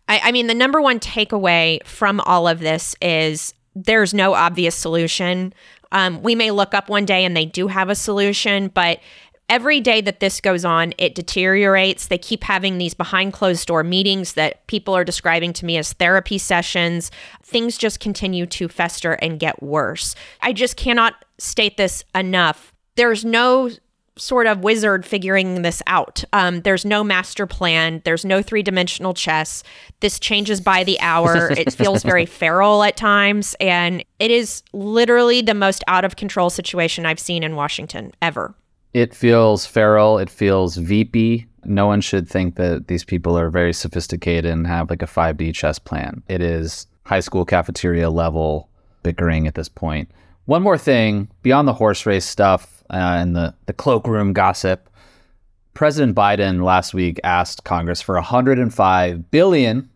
I, 0.08 0.20
I 0.25 0.32
mean, 0.32 0.46
the 0.46 0.54
number 0.54 0.80
one 0.80 1.00
takeaway 1.00 1.85
from 1.85 2.20
all 2.20 2.46
of 2.46 2.61
this 2.61 2.94
is 3.02 3.54
there's 3.75 4.14
no 4.14 4.35
obvious 4.35 4.75
solution. 4.75 5.52
Um, 5.92 6.23
we 6.23 6.35
may 6.35 6.50
look 6.50 6.75
up 6.75 6.88
one 6.88 7.04
day 7.04 7.25
and 7.25 7.37
they 7.37 7.44
do 7.44 7.66
have 7.66 7.88
a 7.88 7.94
solution, 7.94 8.68
but 8.68 9.00
every 9.49 9.80
day 9.80 10.00
that 10.00 10.20
this 10.20 10.40
goes 10.40 10.64
on, 10.64 10.92
it 10.96 11.14
deteriorates. 11.14 12.06
They 12.06 12.18
keep 12.18 12.44
having 12.44 12.78
these 12.78 12.94
behind 12.94 13.32
closed 13.32 13.66
door 13.66 13.82
meetings 13.82 14.35
that 14.35 14.66
people 14.66 14.94
are 14.94 15.04
describing 15.04 15.52
to 15.54 15.66
me 15.66 15.76
as 15.76 15.92
therapy 15.92 16.38
sessions. 16.38 17.11
Things 17.42 17.76
just 17.76 18.00
continue 18.00 18.46
to 18.46 18.68
fester 18.68 19.14
and 19.14 19.40
get 19.40 19.62
worse. 19.62 20.14
I 20.40 20.52
just 20.52 20.76
cannot 20.76 21.25
state 21.38 21.76
this 21.76 22.04
enough. 22.14 22.73
There's 22.96 23.24
no 23.24 23.70
sort 24.18 24.46
of 24.46 24.60
wizard 24.60 25.04
figuring 25.04 25.62
this 25.62 25.82
out. 25.86 26.24
Um, 26.32 26.62
there's 26.62 26.84
no 26.84 27.04
master 27.04 27.46
plan. 27.46 28.00
There's 28.04 28.24
no 28.24 28.42
three 28.42 28.62
dimensional 28.62 29.14
chess. 29.14 29.62
This 30.00 30.18
changes 30.18 30.60
by 30.60 30.84
the 30.84 30.98
hour. 31.00 31.50
it 31.52 31.72
feels 31.72 32.02
very 32.02 32.26
feral 32.26 32.82
at 32.82 32.96
times. 32.96 33.54
And 33.60 34.02
it 34.18 34.30
is 34.30 34.62
literally 34.72 35.42
the 35.42 35.54
most 35.54 35.84
out 35.86 36.04
of 36.04 36.16
control 36.16 36.50
situation 36.50 37.06
I've 37.06 37.20
seen 37.20 37.42
in 37.42 37.56
Washington 37.56 38.12
ever. 38.22 38.54
It 38.94 39.14
feels 39.14 39.66
feral. 39.66 40.18
It 40.18 40.30
feels 40.30 40.76
VP. 40.76 41.46
No 41.64 41.86
one 41.86 42.00
should 42.00 42.28
think 42.28 42.54
that 42.56 42.88
these 42.88 43.04
people 43.04 43.36
are 43.36 43.50
very 43.50 43.72
sophisticated 43.72 44.50
and 44.50 44.66
have 44.66 44.88
like 44.88 45.02
a 45.02 45.06
5D 45.06 45.54
chess 45.54 45.78
plan. 45.78 46.22
It 46.28 46.40
is 46.40 46.86
high 47.04 47.20
school 47.20 47.44
cafeteria 47.44 48.08
level 48.08 48.70
bickering 49.02 49.46
at 49.46 49.54
this 49.54 49.68
point. 49.68 50.10
One 50.46 50.62
more 50.62 50.78
thing 50.78 51.28
beyond 51.42 51.66
the 51.66 51.72
horse 51.72 52.06
race 52.06 52.24
stuff, 52.24 52.84
uh, 52.88 52.96
and 52.96 53.34
the, 53.34 53.54
the 53.66 53.72
cloakroom 53.72 54.32
gossip. 54.32 54.88
President 55.74 56.16
Biden 56.16 56.62
last 56.62 56.94
week 56.94 57.20
asked 57.24 57.64
Congress 57.64 58.00
for 58.00 58.14
105 58.14 59.30
billion, 59.30 59.90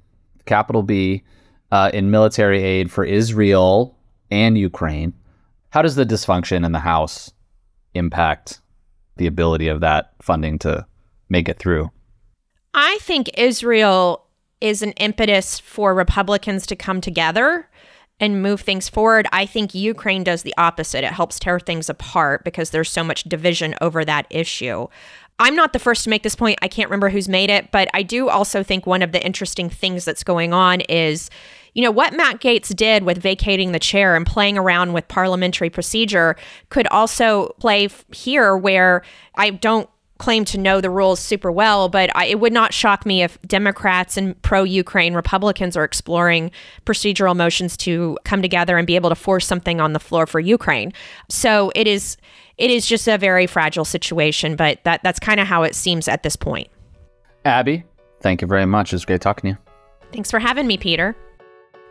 capital 0.45 0.83
B, 0.83 1.23
uh, 1.71 1.91
in 1.95 2.11
military 2.11 2.63
aid 2.63 2.91
for 2.91 3.05
Israel 3.05 3.97
and 4.31 4.59
Ukraine. 4.59 5.15
How 5.71 5.83
does 5.83 5.95
the 5.95 6.05
dysfunction 6.05 6.67
in 6.67 6.73
the 6.73 6.81
House 6.81 7.33
impact 7.95 8.61
the 9.17 9.29
ability 9.29 9.69
of 9.69 9.81
that 9.81 10.13
funding 10.21 10.59
to 10.61 10.85
make 11.29 11.49
it 11.49 11.59
through? 11.61 11.91
I 12.75 12.99
think 13.01 13.31
Israel 13.39 14.27
is 14.61 14.83
an 14.83 14.93
impetus 14.93 15.61
for 15.61 15.95
Republicans 15.95 16.67
to 16.67 16.77
come 16.77 17.01
together 17.01 17.69
and 18.21 18.43
move 18.43 18.61
things 18.61 18.89
forward. 18.89 19.27
I 19.33 19.47
think 19.47 19.75
Ukraine 19.75 20.23
does 20.23 20.43
the 20.43 20.55
opposite. 20.59 21.05
It 21.05 21.13
helps 21.13 21.39
tear 21.39 21.59
things 21.59 21.89
apart 21.89 22.45
because 22.45 22.71
there's 22.71 22.91
so 22.91 23.03
much 23.03 23.25
division 23.25 23.75
over 23.81 24.05
that 24.05 24.27
issue. 24.31 24.87
I'm 25.39 25.57
not 25.57 25.73
the 25.73 25.79
first 25.79 26.05
to 26.05 26.11
make 26.11 26.23
this 26.23 26.37
point. 26.37 26.59
I 26.61 26.69
can't 26.69 26.91
remember 26.91 27.09
who's 27.09 27.29
made 27.29 27.49
it, 27.49 27.71
but 27.73 27.89
I 27.95 28.03
do 28.03 28.29
also 28.29 28.63
think 28.63 28.87
one 28.87 29.01
of 29.01 29.13
the 29.13 29.25
interesting 29.25 29.71
things 29.71 30.05
that's 30.05 30.23
going 30.23 30.53
on 30.53 30.83
is 30.83 31.31
you 31.75 31.83
know, 31.83 31.91
what 31.91 32.13
Matt 32.13 32.41
Gaetz 32.41 32.75
did 32.75 33.05
with 33.05 33.19
vacating 33.19 33.73
the 33.73 33.79
chair 33.79 34.17
and 34.17 34.27
playing 34.27 34.59
around 34.59 34.93
with 34.93 35.07
parliamentary 35.09 35.71
procedure 35.71 36.37
could 36.69 36.87
also 36.89 37.55
play 37.61 37.89
here 38.13 38.57
where 38.57 39.03
I 39.37 39.51
don't 39.51 39.89
claim 40.21 40.45
to 40.45 40.59
know 40.59 40.81
the 40.81 40.91
rules 40.91 41.19
super 41.19 41.51
well, 41.51 41.89
but 41.89 42.15
I, 42.15 42.27
it 42.27 42.39
would 42.39 42.53
not 42.53 42.73
shock 42.73 43.05
me 43.05 43.23
if 43.23 43.41
Democrats 43.43 44.17
and 44.17 44.41
pro 44.43 44.63
Ukraine 44.63 45.15
Republicans 45.15 45.77
are 45.77 45.83
exploring 45.83 46.53
procedural 46.85 47.35
motions 47.35 47.77
to 47.79 48.19
come 48.25 48.43
together 48.43 48.77
and 48.77 48.87
be 48.87 48.95
able 48.95 49.09
to 49.09 49.17
force 49.17 49.47
something 49.47 49.81
on 49.81 49.95
the 49.95 49.99
floor 49.99 50.27
for 50.27 50.39
Ukraine. 50.39 50.93
So 51.29 51.73
it 51.75 51.87
is 51.87 52.17
it 52.59 52.71
is 52.71 52.87
just 52.87 53.09
a 53.09 53.17
very 53.17 53.47
fragile 53.47 53.87
situation, 53.87 54.55
but 54.55 54.85
that 54.85 55.03
that's 55.03 55.19
kind 55.19 55.41
of 55.41 55.47
how 55.47 55.63
it 55.63 55.75
seems 55.75 56.07
at 56.07 56.23
this 56.23 56.37
point. 56.37 56.69
Abby, 57.47 57.85
thank 58.21 58.43
you 58.43 58.47
very 58.47 58.67
much. 58.67 58.93
It 58.93 58.97
was 58.97 59.07
great 59.07 59.23
talking 59.23 59.55
to 59.55 59.57
you. 59.57 59.71
Thanks 60.13 60.31
for 60.31 60.39
having 60.39 60.67
me, 60.67 60.77
Peter. 60.77 61.17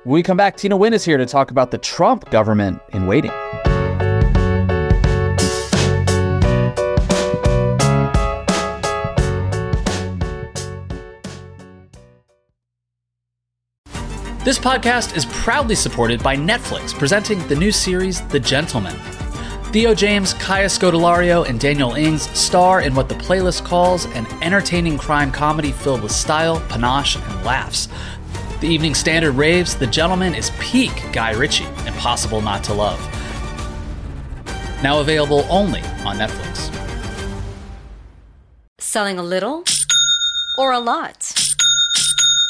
When 0.04 0.14
we 0.14 0.24
come 0.24 0.38
back, 0.38 0.56
Tina 0.56 0.78
Nguyen 0.78 0.94
is 0.94 1.04
here 1.04 1.18
to 1.18 1.26
talk 1.26 1.50
about 1.50 1.72
the 1.72 1.80
Trump 1.80 2.30
government 2.30 2.80
in 2.94 3.08
waiting. 3.08 3.32
This 14.50 14.58
podcast 14.58 15.16
is 15.16 15.28
proudly 15.28 15.76
supported 15.76 16.24
by 16.24 16.36
Netflix, 16.36 16.92
presenting 16.92 17.38
the 17.48 17.56
new 17.56 17.72
series 17.72 18.26
The 18.30 18.40
Gentlemen. 18.40 18.96
Theo 19.66 19.94
James, 19.94 20.34
Kaya 20.34 20.66
Scodelario, 20.66 21.48
and 21.48 21.60
Daniel 21.60 21.94
Ings 21.94 22.28
star 22.32 22.82
in 22.82 22.96
what 22.96 23.10
the 23.10 23.14
playlist 23.14 23.64
calls 23.64 24.06
an 24.06 24.26
entertaining 24.42 24.98
crime 24.98 25.32
comedy 25.32 25.72
filled 25.72 26.02
with 26.02 26.12
style, 26.12 26.62
panache, 26.62 27.16
and 27.16 27.46
laughs. 27.46 27.90
The 28.60 28.68
Evening 28.68 28.96
Standard 28.96 29.34
raves 29.34 29.76
The 29.76 29.86
Gentlemen 29.86 30.34
is 30.34 30.50
peak 30.60 30.94
Guy 31.14 31.34
Ritchie, 31.34 31.68
impossible 31.86 32.42
not 32.42 32.64
to 32.64 32.74
love. 32.74 33.00
Now 34.82 35.00
available 35.00 35.46
only 35.48 35.82
on 36.04 36.18
Netflix. 36.18 36.76
Selling 38.80 39.20
a 39.20 39.24
little 39.24 39.64
or 40.58 40.72
a 40.72 40.80
lot? 40.80 41.49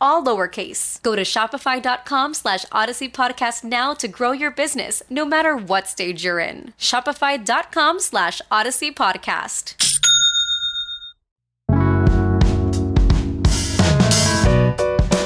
all 0.00 0.22
lowercase. 0.24 1.00
Go 1.02 1.16
to 1.16 1.22
shopify.com 1.22 2.34
slash 2.34 2.64
odyssey 2.70 3.08
podcast 3.08 3.64
now 3.64 3.94
to 3.94 4.08
grow 4.08 4.32
your 4.32 4.50
business, 4.50 5.02
no 5.08 5.24
matter 5.24 5.56
what 5.56 5.88
stage 5.88 6.24
you're 6.24 6.38
in. 6.40 6.74
Shopify.com 6.78 8.00
slash 8.00 8.42
odyssey 8.50 8.90
podcast. 8.92 9.74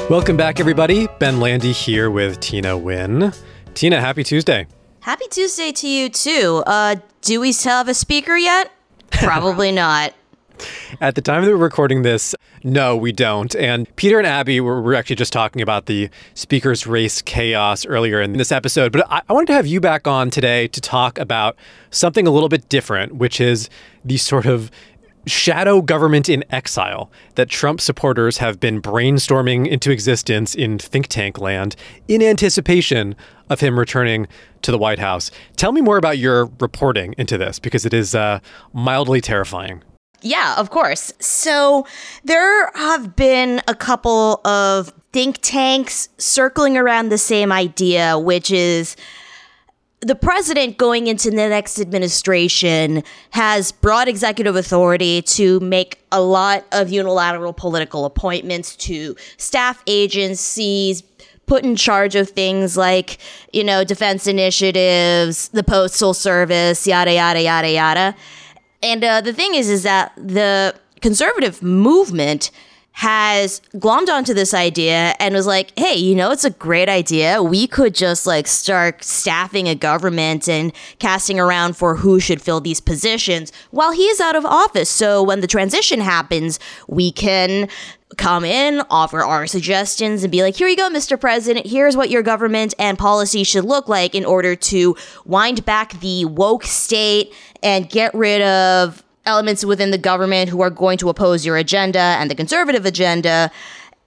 Welcome 0.09 0.37
back, 0.37 0.59
everybody. 0.59 1.07
Ben 1.17 1.39
Landy 1.39 1.71
here 1.71 2.11
with 2.11 2.39
Tina 2.39 2.69
Nguyen. 2.77 3.35
Tina, 3.73 3.99
happy 3.99 4.23
Tuesday. 4.23 4.67
Happy 4.99 5.25
Tuesday 5.29 5.71
to 5.71 5.87
you, 5.87 6.09
too. 6.09 6.61
Uh, 6.67 6.97
do 7.21 7.39
we 7.39 7.51
still 7.51 7.77
have 7.77 7.87
a 7.87 7.93
speaker 7.93 8.37
yet? 8.37 8.71
Probably 9.11 9.71
not. 9.73 10.13
At 11.01 11.15
the 11.15 11.21
time 11.21 11.43
that 11.43 11.51
we're 11.51 11.57
recording 11.57 12.01
this, 12.01 12.35
no, 12.63 12.95
we 12.95 13.11
don't. 13.11 13.53
And 13.55 13.93
Peter 13.95 14.17
and 14.17 14.27
Abby 14.27 14.61
were, 14.61 14.81
were 14.81 14.95
actually 14.95 15.17
just 15.17 15.33
talking 15.33 15.61
about 15.61 15.85
the 15.85 16.09
speaker's 16.33 16.87
race 16.87 17.21
chaos 17.21 17.85
earlier 17.85 18.21
in 18.21 18.33
this 18.33 18.51
episode. 18.51 18.91
But 18.91 19.05
I, 19.11 19.21
I 19.27 19.33
wanted 19.33 19.47
to 19.47 19.53
have 19.53 19.67
you 19.67 19.81
back 19.81 20.07
on 20.07 20.29
today 20.29 20.67
to 20.69 20.81
talk 20.81 21.17
about 21.17 21.57
something 21.91 22.25
a 22.25 22.31
little 22.31 22.49
bit 22.49 22.69
different, 22.69 23.15
which 23.15 23.41
is 23.41 23.69
the 24.05 24.17
sort 24.17 24.45
of 24.45 24.71
shadow 25.25 25.81
government 25.81 26.27
in 26.27 26.43
exile 26.49 27.09
that 27.35 27.49
Trump 27.49 27.79
supporters 27.79 28.37
have 28.37 28.59
been 28.59 28.81
brainstorming 28.81 29.67
into 29.67 29.91
existence 29.91 30.53
in 30.53 30.77
think 30.77 31.07
tank 31.07 31.39
land 31.39 31.75
in 32.07 32.21
anticipation 32.21 33.15
of 33.49 33.59
him 33.59 33.79
returning 33.79 34.27
to 34.61 34.71
the 34.71 34.77
White 34.77 34.99
House. 34.99 35.31
Tell 35.55 35.71
me 35.71 35.81
more 35.81 35.97
about 35.97 36.17
your 36.17 36.45
reporting 36.59 37.15
into 37.17 37.37
this 37.37 37.59
because 37.59 37.85
it 37.85 37.93
is 37.93 38.15
uh, 38.15 38.39
mildly 38.73 39.21
terrifying. 39.21 39.83
Yeah, 40.23 40.55
of 40.57 40.69
course. 40.69 41.13
So 41.19 41.85
there 42.23 42.71
have 42.75 43.15
been 43.15 43.61
a 43.67 43.75
couple 43.75 44.39
of 44.47 44.93
think 45.11 45.39
tanks 45.41 46.09
circling 46.17 46.77
around 46.77 47.09
the 47.09 47.17
same 47.17 47.51
idea, 47.51 48.17
which 48.17 48.49
is 48.49 48.95
the 49.99 50.15
president 50.15 50.77
going 50.77 51.07
into 51.07 51.29
the 51.29 51.35
next 51.49 51.79
administration 51.79 53.03
has 53.31 53.71
broad 53.71 54.07
executive 54.07 54.55
authority 54.55 55.21
to 55.21 55.59
make 55.59 55.99
a 56.11 56.21
lot 56.21 56.65
of 56.71 56.89
unilateral 56.89 57.53
political 57.53 58.05
appointments 58.05 58.75
to 58.75 59.15
staff 59.37 59.81
agencies 59.87 61.03
put 61.45 61.63
in 61.63 61.75
charge 61.75 62.15
of 62.15 62.29
things 62.29 62.75
like 62.77 63.17
you 63.51 63.63
know 63.63 63.83
defense 63.83 64.27
initiatives 64.27 65.49
the 65.49 65.63
postal 65.63 66.13
service 66.13 66.87
yada 66.87 67.13
yada 67.13 67.41
yada 67.41 67.69
yada 67.69 68.15
and 68.83 69.03
uh, 69.03 69.21
the 69.21 69.33
thing 69.33 69.55
is 69.55 69.69
is 69.69 69.83
that 69.83 70.11
the 70.17 70.75
conservative 71.01 71.63
movement 71.63 72.51
has 72.93 73.59
glommed 73.73 74.07
onto 74.07 74.35
this 74.35 74.53
idea 74.53 75.15
and 75.19 75.33
was 75.33 75.47
like, 75.47 75.77
hey, 75.77 75.95
you 75.95 76.13
know, 76.13 76.29
it's 76.31 76.45
a 76.45 76.51
great 76.51 76.87
idea. 76.87 77.41
We 77.41 77.65
could 77.65 77.95
just 77.95 78.27
like 78.27 78.47
start 78.47 79.03
staffing 79.03 79.67
a 79.67 79.73
government 79.73 80.47
and 80.47 80.71
casting 80.99 81.39
around 81.39 81.75
for 81.75 81.95
who 81.95 82.19
should 82.19 82.39
fill 82.39 82.61
these 82.61 82.79
positions 82.79 83.51
while 83.71 83.93
he 83.93 84.03
is 84.03 84.21
out 84.21 84.35
of 84.35 84.45
office. 84.45 84.91
So 84.91 85.23
when 85.23 85.41
the 85.41 85.47
transition 85.47 86.01
happens, 86.01 86.59
we 86.87 87.11
can 87.11 87.67
come 88.17 88.45
in, 88.45 88.83
offer 88.91 89.23
our 89.23 89.47
suggestions, 89.47 90.23
and 90.23 90.31
be 90.31 90.43
like, 90.43 90.55
here 90.55 90.67
you 90.67 90.77
go, 90.77 90.87
Mr. 90.87 91.19
President. 91.19 91.65
Here's 91.65 91.97
what 91.97 92.11
your 92.11 92.21
government 92.21 92.75
and 92.77 92.95
policy 92.95 93.43
should 93.43 93.65
look 93.65 93.87
like 93.87 94.13
in 94.13 94.23
order 94.23 94.55
to 94.55 94.95
wind 95.25 95.65
back 95.65 95.99
the 95.99 96.25
woke 96.25 96.63
state 96.63 97.33
and 97.63 97.89
get 97.89 98.13
rid 98.13 98.43
of 98.43 99.03
elements 99.25 99.63
within 99.63 99.91
the 99.91 99.97
government 99.97 100.49
who 100.49 100.61
are 100.61 100.69
going 100.69 100.97
to 100.97 101.09
oppose 101.09 101.45
your 101.45 101.57
agenda 101.57 101.99
and 101.99 102.29
the 102.29 102.35
conservative 102.35 102.85
agenda. 102.85 103.51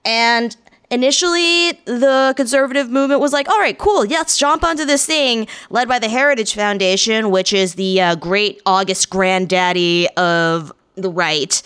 And 0.05 0.55
initially, 0.89 1.71
the 1.85 2.33
conservative 2.37 2.89
movement 2.89 3.19
was 3.21 3.33
like, 3.33 3.49
all 3.49 3.59
right, 3.59 3.77
cool, 3.77 4.05
let's 4.05 4.37
jump 4.37 4.63
onto 4.63 4.85
this 4.85 5.05
thing, 5.05 5.47
led 5.69 5.87
by 5.87 5.99
the 5.99 6.09
Heritage 6.09 6.53
Foundation, 6.53 7.31
which 7.31 7.53
is 7.53 7.75
the 7.75 8.01
uh, 8.01 8.15
great 8.15 8.61
August 8.65 9.09
granddaddy 9.09 10.07
of 10.15 10.71
the 10.95 11.09
right. 11.09 11.61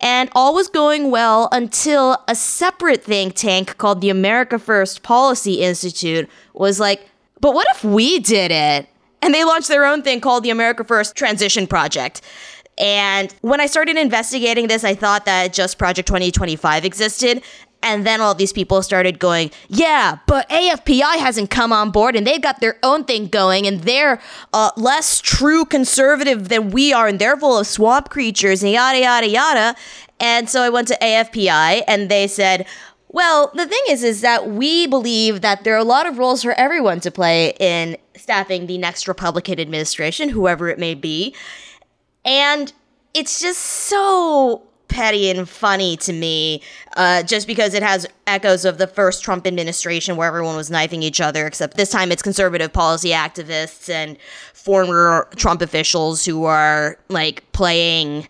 And 0.00 0.28
all 0.34 0.54
was 0.54 0.68
going 0.68 1.10
well 1.10 1.48
until 1.52 2.22
a 2.28 2.34
separate 2.34 3.02
think 3.02 3.34
tank 3.34 3.78
called 3.78 4.00
the 4.00 4.10
America 4.10 4.58
First 4.58 5.02
Policy 5.02 5.62
Institute 5.62 6.28
was 6.52 6.78
like, 6.78 7.08
but 7.40 7.54
what 7.54 7.66
if 7.70 7.82
we 7.82 8.18
did 8.18 8.50
it? 8.50 8.88
And 9.22 9.32
they 9.32 9.44
launched 9.44 9.68
their 9.68 9.86
own 9.86 10.02
thing 10.02 10.20
called 10.20 10.44
the 10.44 10.50
America 10.50 10.84
First 10.84 11.16
Transition 11.16 11.66
Project. 11.66 12.20
And 12.78 13.34
when 13.40 13.60
I 13.60 13.66
started 13.66 13.96
investigating 13.96 14.68
this, 14.68 14.84
I 14.84 14.94
thought 14.94 15.24
that 15.24 15.52
just 15.52 15.78
Project 15.78 16.08
2025 16.08 16.84
existed. 16.84 17.42
And 17.82 18.06
then 18.06 18.20
all 18.20 18.34
these 18.34 18.52
people 18.52 18.82
started 18.82 19.18
going, 19.18 19.50
yeah, 19.68 20.18
but 20.26 20.48
AFPI 20.48 21.18
hasn't 21.18 21.50
come 21.50 21.72
on 21.72 21.90
board 21.90 22.16
and 22.16 22.26
they've 22.26 22.42
got 22.42 22.60
their 22.60 22.78
own 22.82 23.04
thing 23.04 23.28
going 23.28 23.66
and 23.66 23.80
they're 23.82 24.20
uh, 24.52 24.70
less 24.76 25.20
true 25.20 25.64
conservative 25.64 26.48
than 26.48 26.70
we 26.70 26.92
are 26.92 27.06
and 27.06 27.18
they're 27.18 27.36
full 27.36 27.58
of 27.58 27.66
swamp 27.66 28.08
creatures 28.08 28.62
and 28.62 28.72
yada, 28.72 28.98
yada, 28.98 29.28
yada. 29.28 29.76
And 30.18 30.48
so 30.50 30.62
I 30.62 30.68
went 30.68 30.88
to 30.88 30.98
AFPI 31.00 31.82
and 31.86 32.10
they 32.10 32.26
said, 32.26 32.66
well, 33.08 33.52
the 33.54 33.66
thing 33.66 33.82
is, 33.88 34.02
is 34.02 34.20
that 34.22 34.50
we 34.50 34.86
believe 34.86 35.42
that 35.42 35.64
there 35.64 35.74
are 35.74 35.78
a 35.78 35.84
lot 35.84 36.06
of 36.06 36.18
roles 36.18 36.42
for 36.42 36.52
everyone 36.52 37.00
to 37.00 37.10
play 37.10 37.54
in 37.60 37.96
staffing 38.16 38.66
the 38.66 38.78
next 38.78 39.06
Republican 39.06 39.60
administration, 39.60 40.30
whoever 40.30 40.68
it 40.68 40.78
may 40.78 40.94
be. 40.94 41.34
And 42.26 42.72
it's 43.14 43.40
just 43.40 43.60
so 43.60 44.62
petty 44.88 45.30
and 45.30 45.48
funny 45.48 45.96
to 45.96 46.12
me, 46.12 46.62
uh, 46.96 47.22
just 47.22 47.46
because 47.46 47.74
it 47.74 47.82
has 47.82 48.06
echoes 48.26 48.64
of 48.64 48.78
the 48.78 48.86
first 48.86 49.22
Trump 49.22 49.46
administration 49.46 50.16
where 50.16 50.28
everyone 50.28 50.56
was 50.56 50.70
knifing 50.70 51.02
each 51.02 51.20
other, 51.20 51.46
except 51.46 51.76
this 51.76 51.90
time 51.90 52.12
it's 52.12 52.22
conservative 52.22 52.72
policy 52.72 53.10
activists 53.10 53.88
and 53.88 54.16
former 54.52 55.28
Trump 55.36 55.62
officials 55.62 56.24
who 56.24 56.44
are 56.44 56.98
like 57.08 57.50
playing 57.52 58.26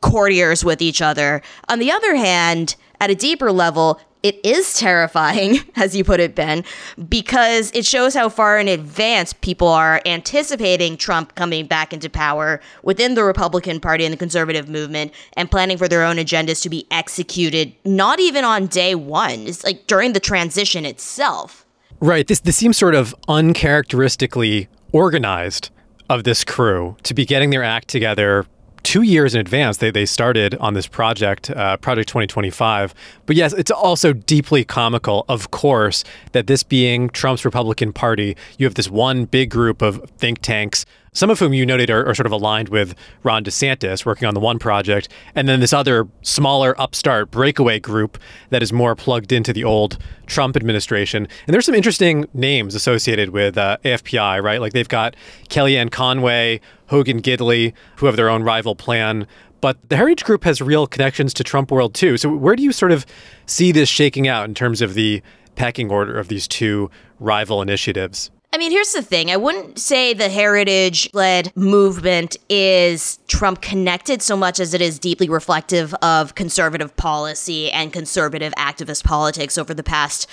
courtiers 0.00 0.64
with 0.64 0.80
each 0.80 1.02
other. 1.02 1.42
On 1.68 1.78
the 1.78 1.90
other 1.90 2.16
hand, 2.16 2.76
at 3.00 3.10
a 3.10 3.14
deeper 3.14 3.52
level, 3.52 4.00
it 4.22 4.40
is 4.44 4.74
terrifying, 4.74 5.58
as 5.76 5.94
you 5.94 6.04
put 6.04 6.20
it, 6.20 6.34
Ben, 6.34 6.64
because 7.08 7.70
it 7.74 7.84
shows 7.84 8.14
how 8.14 8.28
far 8.28 8.58
in 8.58 8.68
advance 8.68 9.32
people 9.32 9.68
are 9.68 10.00
anticipating 10.06 10.96
Trump 10.96 11.34
coming 11.34 11.66
back 11.66 11.92
into 11.92 12.10
power 12.10 12.60
within 12.82 13.14
the 13.14 13.24
Republican 13.24 13.80
Party 13.80 14.04
and 14.04 14.12
the 14.12 14.18
conservative 14.18 14.68
movement 14.68 15.12
and 15.36 15.50
planning 15.50 15.78
for 15.78 15.88
their 15.88 16.04
own 16.04 16.16
agendas 16.16 16.62
to 16.62 16.68
be 16.68 16.86
executed 16.90 17.72
not 17.84 18.20
even 18.20 18.44
on 18.44 18.66
day 18.66 18.94
one. 18.94 19.46
It's 19.46 19.64
like 19.64 19.86
during 19.86 20.12
the 20.12 20.20
transition 20.20 20.84
itself. 20.84 21.64
Right. 22.00 22.26
This 22.26 22.40
this 22.40 22.56
seems 22.56 22.76
sort 22.76 22.94
of 22.94 23.14
uncharacteristically 23.26 24.68
organized 24.92 25.70
of 26.08 26.24
this 26.24 26.44
crew 26.44 26.96
to 27.02 27.12
be 27.12 27.24
getting 27.24 27.50
their 27.50 27.64
act 27.64 27.88
together 27.88 28.46
two 28.82 29.02
years 29.02 29.34
in 29.34 29.40
advance 29.40 29.78
they, 29.78 29.90
they 29.90 30.06
started 30.06 30.54
on 30.56 30.74
this 30.74 30.86
project 30.86 31.50
uh, 31.50 31.76
project 31.78 32.08
2025 32.08 32.94
but 33.26 33.36
yes 33.36 33.52
it's 33.52 33.70
also 33.70 34.12
deeply 34.12 34.64
comical 34.64 35.24
of 35.28 35.50
course 35.50 36.04
that 36.32 36.46
this 36.46 36.62
being 36.62 37.08
trump's 37.10 37.44
republican 37.44 37.92
party 37.92 38.36
you 38.58 38.66
have 38.66 38.74
this 38.74 38.88
one 38.88 39.24
big 39.24 39.50
group 39.50 39.82
of 39.82 40.08
think 40.18 40.40
tanks 40.40 40.84
some 41.18 41.30
of 41.30 41.40
whom 41.40 41.52
you 41.52 41.66
noted 41.66 41.90
are, 41.90 42.06
are, 42.06 42.14
sort 42.14 42.26
of 42.26 42.32
aligned 42.32 42.68
with 42.68 42.94
Ron 43.24 43.42
DeSantis, 43.42 44.06
working 44.06 44.28
on 44.28 44.34
the 44.34 44.40
one 44.40 44.58
project, 44.60 45.08
and 45.34 45.48
then 45.48 45.58
this 45.58 45.72
other 45.72 46.06
smaller 46.22 46.80
upstart 46.80 47.32
breakaway 47.32 47.80
group 47.80 48.18
that 48.50 48.62
is 48.62 48.72
more 48.72 48.94
plugged 48.94 49.32
into 49.32 49.52
the 49.52 49.64
old 49.64 49.98
Trump 50.26 50.56
administration. 50.56 51.26
And 51.46 51.54
there's 51.54 51.66
some 51.66 51.74
interesting 51.74 52.26
names 52.34 52.76
associated 52.76 53.30
with 53.30 53.58
uh, 53.58 53.78
AFPI, 53.84 54.40
right? 54.42 54.60
Like 54.60 54.74
they've 54.74 54.88
got 54.88 55.16
Kellyanne 55.48 55.90
Conway, 55.90 56.60
Hogan 56.86 57.20
Gidley, 57.20 57.72
who 57.96 58.06
have 58.06 58.14
their 58.14 58.28
own 58.28 58.44
rival 58.44 58.76
plan. 58.76 59.26
But 59.60 59.76
the 59.88 59.96
Heritage 59.96 60.24
Group 60.24 60.44
has 60.44 60.60
real 60.60 60.86
connections 60.86 61.34
to 61.34 61.42
Trump 61.42 61.72
world 61.72 61.94
too. 61.94 62.16
So 62.16 62.32
where 62.32 62.54
do 62.54 62.62
you 62.62 62.70
sort 62.70 62.92
of 62.92 63.04
see 63.46 63.72
this 63.72 63.88
shaking 63.88 64.28
out 64.28 64.44
in 64.44 64.54
terms 64.54 64.80
of 64.80 64.94
the 64.94 65.20
pecking 65.56 65.90
order 65.90 66.16
of 66.16 66.28
these 66.28 66.46
two 66.46 66.92
rival 67.18 67.60
initiatives? 67.60 68.30
I 68.50 68.56
mean, 68.56 68.70
here's 68.72 68.92
the 68.92 69.02
thing. 69.02 69.30
I 69.30 69.36
wouldn't 69.36 69.78
say 69.78 70.14
the 70.14 70.30
heritage 70.30 71.10
led 71.12 71.54
movement 71.54 72.38
is 72.48 73.18
Trump 73.28 73.60
connected 73.60 74.22
so 74.22 74.38
much 74.38 74.58
as 74.58 74.72
it 74.72 74.80
is 74.80 74.98
deeply 74.98 75.28
reflective 75.28 75.92
of 75.96 76.34
conservative 76.34 76.96
policy 76.96 77.70
and 77.70 77.92
conservative 77.92 78.54
activist 78.56 79.04
politics 79.04 79.58
over 79.58 79.74
the 79.74 79.82
past, 79.82 80.26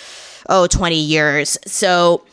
oh, 0.47 0.65
20 0.65 0.95
years. 0.95 1.57
So, 1.65 2.23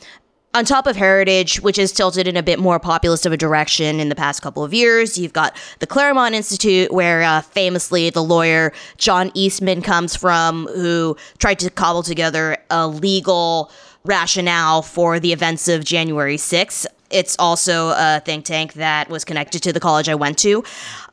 on 0.55 0.67
top 0.67 0.87
of 0.87 0.97
heritage, 0.97 1.61
which 1.63 1.79
is 1.79 1.93
tilted 1.93 2.29
in 2.29 2.37
a 2.37 2.43
bit 2.43 2.59
more 2.59 2.79
populist 2.79 3.25
of 3.25 3.33
a 3.33 3.39
direction 3.39 3.99
in 3.99 4.11
the 4.11 4.15
past 4.15 4.43
couple 4.43 4.63
of 4.63 4.75
years, 4.75 5.17
you've 5.17 5.33
got 5.33 5.57
the 5.79 5.87
Claremont 5.87 6.35
Institute, 6.35 6.93
where 6.93 7.23
uh, 7.23 7.41
famously 7.41 8.11
the 8.11 8.23
lawyer 8.23 8.73
John 8.99 9.33
Eastman 9.35 9.81
comes 9.81 10.15
from, 10.15 10.67
who 10.75 11.17
tried 11.39 11.59
to 11.61 11.71
cobble 11.71 12.03
together 12.03 12.59
a 12.71 12.87
legal 12.87 13.73
rationale 14.05 14.83
for 14.83 15.21
the 15.21 15.33
events 15.33 15.69
of 15.69 15.85
January 15.85 16.37
6th. 16.37 16.87
It's 17.11 17.37
also 17.39 17.91
a 17.91 18.23
think 18.25 18.45
tank 18.45 18.75
that 18.75 19.09
was 19.11 19.25
connected 19.25 19.63
to 19.65 19.73
the 19.73 19.81
college 19.81 20.09
I 20.09 20.15
went 20.15 20.39
to. 20.39 20.65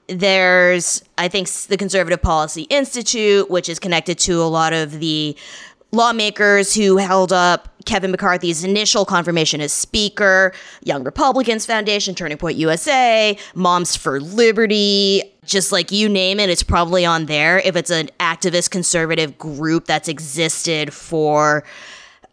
There's, 0.07 1.03
I 1.17 1.27
think, 1.27 1.49
the 1.49 1.77
Conservative 1.77 2.21
Policy 2.21 2.63
Institute, 2.63 3.49
which 3.49 3.69
is 3.69 3.79
connected 3.79 4.17
to 4.19 4.41
a 4.41 4.45
lot 4.45 4.73
of 4.73 4.99
the 4.99 5.37
lawmakers 5.91 6.73
who 6.73 6.97
held 6.97 7.33
up 7.33 7.67
Kevin 7.85 8.11
McCarthy's 8.11 8.63
initial 8.63 9.05
confirmation 9.05 9.59
as 9.61 9.73
Speaker, 9.73 10.53
Young 10.83 11.03
Republicans 11.03 11.65
Foundation, 11.65 12.13
Turning 12.15 12.37
Point 12.37 12.57
USA, 12.57 13.37
Moms 13.55 13.95
for 13.95 14.19
Liberty, 14.19 15.23
just 15.45 15.71
like 15.71 15.91
you 15.91 16.07
name 16.07 16.39
it, 16.39 16.49
it's 16.49 16.63
probably 16.63 17.05
on 17.05 17.25
there. 17.25 17.59
If 17.59 17.75
it's 17.75 17.89
an 17.89 18.09
activist 18.19 18.69
conservative 18.69 19.37
group 19.37 19.85
that's 19.85 20.07
existed 20.07 20.93
for 20.93 21.63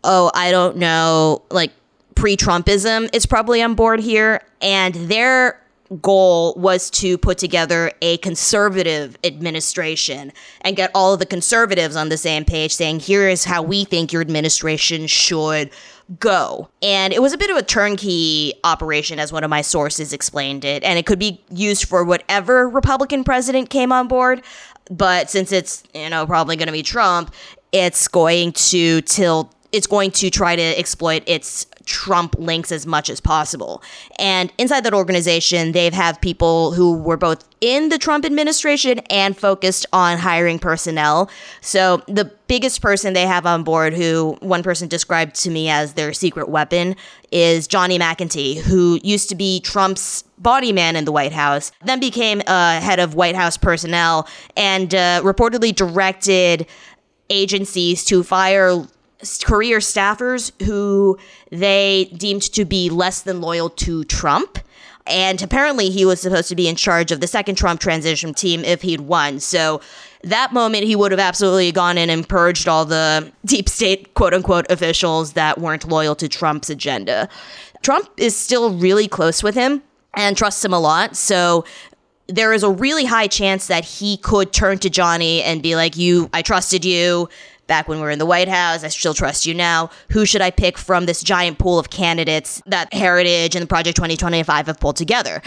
oh, 0.04 0.30
I 0.34 0.50
don't 0.50 0.76
know, 0.76 1.42
like 1.50 1.72
pre 2.14 2.36
Trumpism 2.36 3.08
is 3.14 3.26
probably 3.26 3.62
on 3.62 3.74
board 3.74 4.00
here. 4.00 4.42
And 4.60 4.94
their 4.94 5.60
goal 6.02 6.54
was 6.56 6.90
to 6.90 7.16
put 7.16 7.38
together 7.38 7.92
a 8.02 8.16
conservative 8.18 9.16
administration 9.22 10.32
and 10.62 10.74
get 10.74 10.90
all 10.94 11.12
of 11.12 11.20
the 11.20 11.26
conservatives 11.26 11.94
on 11.94 12.08
the 12.08 12.16
same 12.16 12.44
page 12.44 12.74
saying, 12.74 13.00
here 13.00 13.28
is 13.28 13.44
how 13.44 13.62
we 13.62 13.84
think 13.84 14.12
your 14.12 14.20
administration 14.20 15.06
should 15.06 15.70
go. 16.18 16.68
And 16.82 17.12
it 17.12 17.22
was 17.22 17.32
a 17.32 17.38
bit 17.38 17.50
of 17.50 17.56
a 17.56 17.62
turnkey 17.62 18.54
operation, 18.64 19.18
as 19.18 19.32
one 19.32 19.44
of 19.44 19.50
my 19.50 19.60
sources 19.60 20.12
explained 20.12 20.64
it. 20.64 20.82
And 20.84 20.98
it 20.98 21.06
could 21.06 21.18
be 21.18 21.40
used 21.50 21.88
for 21.88 22.04
whatever 22.04 22.68
Republican 22.68 23.24
president 23.24 23.70
came 23.70 23.92
on 23.92 24.08
board. 24.08 24.42
But 24.90 25.30
since 25.30 25.50
it's, 25.50 25.82
you 25.94 26.08
know, 26.10 26.26
probably 26.26 26.56
going 26.56 26.66
to 26.66 26.72
be 26.72 26.82
Trump, 26.82 27.34
it's 27.72 28.06
going 28.06 28.52
to 28.52 29.02
tilt 29.02 29.52
it's 29.72 29.86
going 29.86 30.10
to 30.12 30.30
try 30.30 30.56
to 30.56 30.78
exploit 30.78 31.22
its 31.26 31.66
Trump 31.84 32.34
links 32.38 32.72
as 32.72 32.86
much 32.86 33.08
as 33.08 33.20
possible. 33.20 33.82
And 34.18 34.52
inside 34.58 34.84
that 34.84 34.94
organization, 34.94 35.72
they 35.72 35.88
have 35.90 36.20
people 36.20 36.72
who 36.72 36.98
were 36.98 37.16
both 37.16 37.44
in 37.60 37.88
the 37.88 37.98
Trump 37.98 38.24
administration 38.24 38.98
and 39.08 39.36
focused 39.36 39.86
on 39.92 40.18
hiring 40.18 40.58
personnel. 40.58 41.30
So 41.60 42.02
the 42.06 42.24
biggest 42.48 42.82
person 42.82 43.12
they 43.12 43.26
have 43.26 43.46
on 43.46 43.62
board, 43.62 43.94
who 43.94 44.36
one 44.40 44.62
person 44.62 44.88
described 44.88 45.36
to 45.36 45.50
me 45.50 45.68
as 45.68 45.94
their 45.94 46.12
secret 46.12 46.48
weapon, 46.48 46.96
is 47.30 47.66
Johnny 47.66 47.98
McEntee, 47.98 48.58
who 48.58 49.00
used 49.02 49.28
to 49.28 49.34
be 49.34 49.60
Trump's 49.60 50.22
body 50.38 50.72
man 50.72 50.96
in 50.96 51.04
the 51.04 51.12
White 51.12 51.32
House, 51.32 51.72
then 51.84 52.00
became 52.00 52.42
uh, 52.46 52.80
head 52.80 52.98
of 52.98 53.14
White 53.14 53.36
House 53.36 53.56
personnel, 53.56 54.28
and 54.56 54.94
uh, 54.94 55.22
reportedly 55.22 55.74
directed 55.74 56.66
agencies 57.30 58.04
to 58.04 58.22
fire 58.22 58.86
career 59.44 59.78
staffers 59.78 60.50
who 60.64 61.18
they 61.50 62.10
deemed 62.16 62.42
to 62.42 62.64
be 62.64 62.90
less 62.90 63.22
than 63.22 63.40
loyal 63.40 63.70
to 63.70 64.04
Trump. 64.04 64.58
And 65.06 65.40
apparently, 65.40 65.90
he 65.90 66.04
was 66.04 66.20
supposed 66.20 66.48
to 66.48 66.56
be 66.56 66.66
in 66.66 66.74
charge 66.74 67.12
of 67.12 67.20
the 67.20 67.28
second 67.28 67.54
Trump 67.54 67.80
transition 67.80 68.34
team 68.34 68.64
if 68.64 68.82
he'd 68.82 69.02
won. 69.02 69.38
So, 69.38 69.80
that 70.22 70.52
moment, 70.52 70.84
he 70.84 70.96
would 70.96 71.12
have 71.12 71.20
absolutely 71.20 71.70
gone 71.70 71.96
in 71.96 72.10
and 72.10 72.28
purged 72.28 72.66
all 72.66 72.84
the 72.84 73.30
deep 73.44 73.68
state, 73.68 74.14
quote 74.14 74.34
unquote, 74.34 74.68
officials 74.68 75.34
that 75.34 75.58
weren't 75.58 75.86
loyal 75.86 76.16
to 76.16 76.28
Trump's 76.28 76.68
agenda. 76.68 77.28
Trump 77.82 78.10
is 78.16 78.36
still 78.36 78.74
really 78.76 79.06
close 79.06 79.44
with 79.44 79.54
him 79.54 79.82
and 80.14 80.36
trusts 80.36 80.64
him 80.64 80.72
a 80.72 80.80
lot. 80.80 81.14
So, 81.16 81.64
there 82.28 82.52
is 82.52 82.64
a 82.64 82.70
really 82.70 83.04
high 83.04 83.28
chance 83.28 83.68
that 83.68 83.84
he 83.84 84.16
could 84.16 84.52
turn 84.52 84.78
to 84.78 84.90
Johnny 84.90 85.40
and 85.42 85.62
be 85.62 85.76
like, 85.76 85.96
You, 85.96 86.28
I 86.32 86.42
trusted 86.42 86.84
you 86.84 87.28
back 87.66 87.88
when 87.88 87.98
we 87.98 88.04
were 88.04 88.10
in 88.10 88.18
the 88.18 88.26
White 88.26 88.48
House. 88.48 88.84
I 88.84 88.88
still 88.88 89.14
trust 89.14 89.46
you 89.46 89.54
now. 89.54 89.90
Who 90.10 90.26
should 90.26 90.42
I 90.42 90.50
pick 90.50 90.78
from 90.78 91.06
this 91.06 91.22
giant 91.22 91.58
pool 91.58 91.78
of 91.78 91.90
candidates 91.90 92.62
that 92.66 92.92
Heritage 92.92 93.54
and 93.54 93.62
the 93.62 93.66
Project 93.66 93.96
2025 93.96 94.66
have 94.66 94.80
pulled 94.80 94.96
together? 94.96 95.42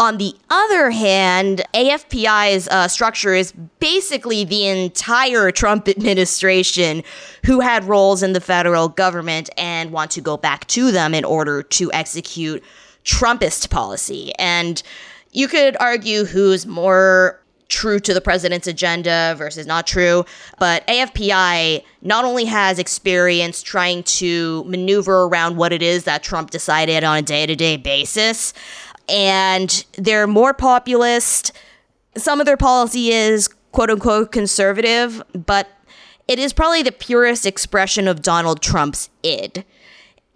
On 0.00 0.16
the 0.18 0.36
other 0.48 0.90
hand, 0.90 1.62
AFPI's 1.74 2.68
uh, 2.68 2.86
structure 2.86 3.34
is 3.34 3.50
basically 3.80 4.44
the 4.44 4.66
entire 4.66 5.50
Trump 5.50 5.88
administration 5.88 7.02
who 7.44 7.58
had 7.58 7.82
roles 7.84 8.22
in 8.22 8.32
the 8.32 8.40
federal 8.40 8.88
government 8.88 9.50
and 9.58 9.90
want 9.90 10.12
to 10.12 10.20
go 10.20 10.36
back 10.36 10.68
to 10.68 10.92
them 10.92 11.14
in 11.14 11.24
order 11.24 11.64
to 11.64 11.90
execute 11.92 12.62
Trumpist 13.04 13.70
policy. 13.70 14.32
And 14.38 14.80
you 15.32 15.48
could 15.48 15.76
argue 15.80 16.24
who's 16.24 16.64
more 16.64 17.40
true 17.68 18.00
to 18.00 18.14
the 18.14 18.20
president's 18.20 18.66
agenda 18.66 19.34
versus 19.36 19.66
not 19.66 19.86
true. 19.86 20.24
But 20.58 20.86
AFPI 20.86 21.84
not 22.02 22.24
only 22.24 22.46
has 22.46 22.78
experience 22.78 23.62
trying 23.62 24.02
to 24.04 24.64
maneuver 24.64 25.24
around 25.24 25.56
what 25.56 25.72
it 25.72 25.82
is 25.82 26.04
that 26.04 26.22
Trump 26.22 26.50
decided 26.50 27.04
on 27.04 27.18
a 27.18 27.22
day 27.22 27.46
to 27.46 27.54
day 27.54 27.76
basis, 27.76 28.52
and 29.08 29.84
they're 29.96 30.26
more 30.26 30.54
populist. 30.54 31.52
Some 32.16 32.40
of 32.40 32.46
their 32.46 32.56
policy 32.56 33.10
is 33.10 33.48
quote 33.72 33.90
unquote 33.90 34.32
conservative, 34.32 35.22
but 35.32 35.68
it 36.26 36.38
is 36.38 36.52
probably 36.52 36.82
the 36.82 36.92
purest 36.92 37.46
expression 37.46 38.08
of 38.08 38.22
Donald 38.22 38.60
Trump's 38.60 39.08
id. 39.22 39.64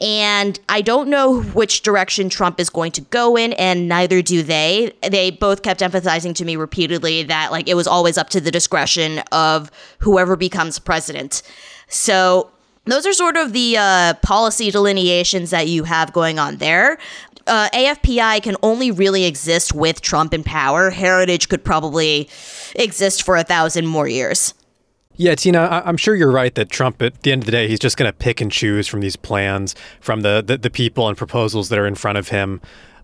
And 0.03 0.59
I 0.69 0.81
don't 0.81 1.09
know 1.09 1.43
which 1.43 1.83
direction 1.83 2.29
Trump 2.29 2.59
is 2.59 2.69
going 2.69 2.91
to 2.93 3.01
go 3.03 3.37
in, 3.37 3.53
and 3.53 3.89
neither 3.89 4.21
do 4.21 4.43
they. 4.43 4.93
They 5.09 5.31
both 5.31 5.63
kept 5.63 5.81
emphasizing 5.81 6.35
to 6.35 6.45
me 6.45 6.57
repeatedly 6.57 7.23
that, 7.23 7.53
like, 7.53 7.69
it 7.69 7.75
was 7.75 7.87
always 7.87 8.19
up 8.19 8.29
to 8.31 8.41
the 8.41 8.51
discretion 8.51 9.21
of 9.31 9.71
whoever 10.01 10.35
becomes 10.35 10.81
president. 10.81 11.43
So, 11.87 12.51
those 12.85 13.07
are 13.07 13.13
sort 13.13 13.37
of 13.37 13.53
the 13.53 13.77
uh, 13.79 14.15
policy 14.23 14.73
delineations 14.73 15.51
that 15.51 15.69
you 15.69 15.85
have 15.85 16.13
going 16.13 16.41
on 16.41 16.57
there. 16.57 16.99
Uh, 17.47 17.69
AFPI 17.73 18.43
can 18.43 18.57
only 18.61 18.91
really 18.91 19.25
exist 19.25 19.73
with 19.73 20.01
Trump 20.01 20.35
in 20.35 20.43
power. 20.43 20.91
Heritage 20.91 21.49
could 21.49 21.65
probably 21.65 22.29
exist 22.75 23.23
for 23.23 23.37
a 23.37 23.45
thousand 23.45 23.87
more 23.87 24.09
years. 24.09 24.55
Yeah, 25.17 25.35
Tina, 25.35 25.83
I'm 25.85 25.99
sure 25.99 26.15
you're 26.15 26.33
right 26.33 26.55
that 26.55 26.71
Trump, 26.71 27.03
at 27.03 27.23
the 27.23 27.33
end 27.33 27.43
of 27.43 27.47
the 27.47 27.53
day, 27.53 27.69
he's 27.69 27.79
just 27.79 27.97
going 27.97 28.11
to 28.11 28.17
pick 28.17 28.41
and 28.41 28.51
choose 28.51 28.89
from 28.89 29.01
these 29.01 29.15
plans, 29.15 29.75
from 30.01 30.23
the, 30.23 30.43
the, 30.45 30.57
the 30.57 30.71
people 30.71 31.07
and 31.07 31.17
proposals 31.17 31.69
that 31.69 31.79
are 31.79 31.87
in 31.87 31.95
front 31.95 32.19
of 32.19 32.29
him. 32.29 32.61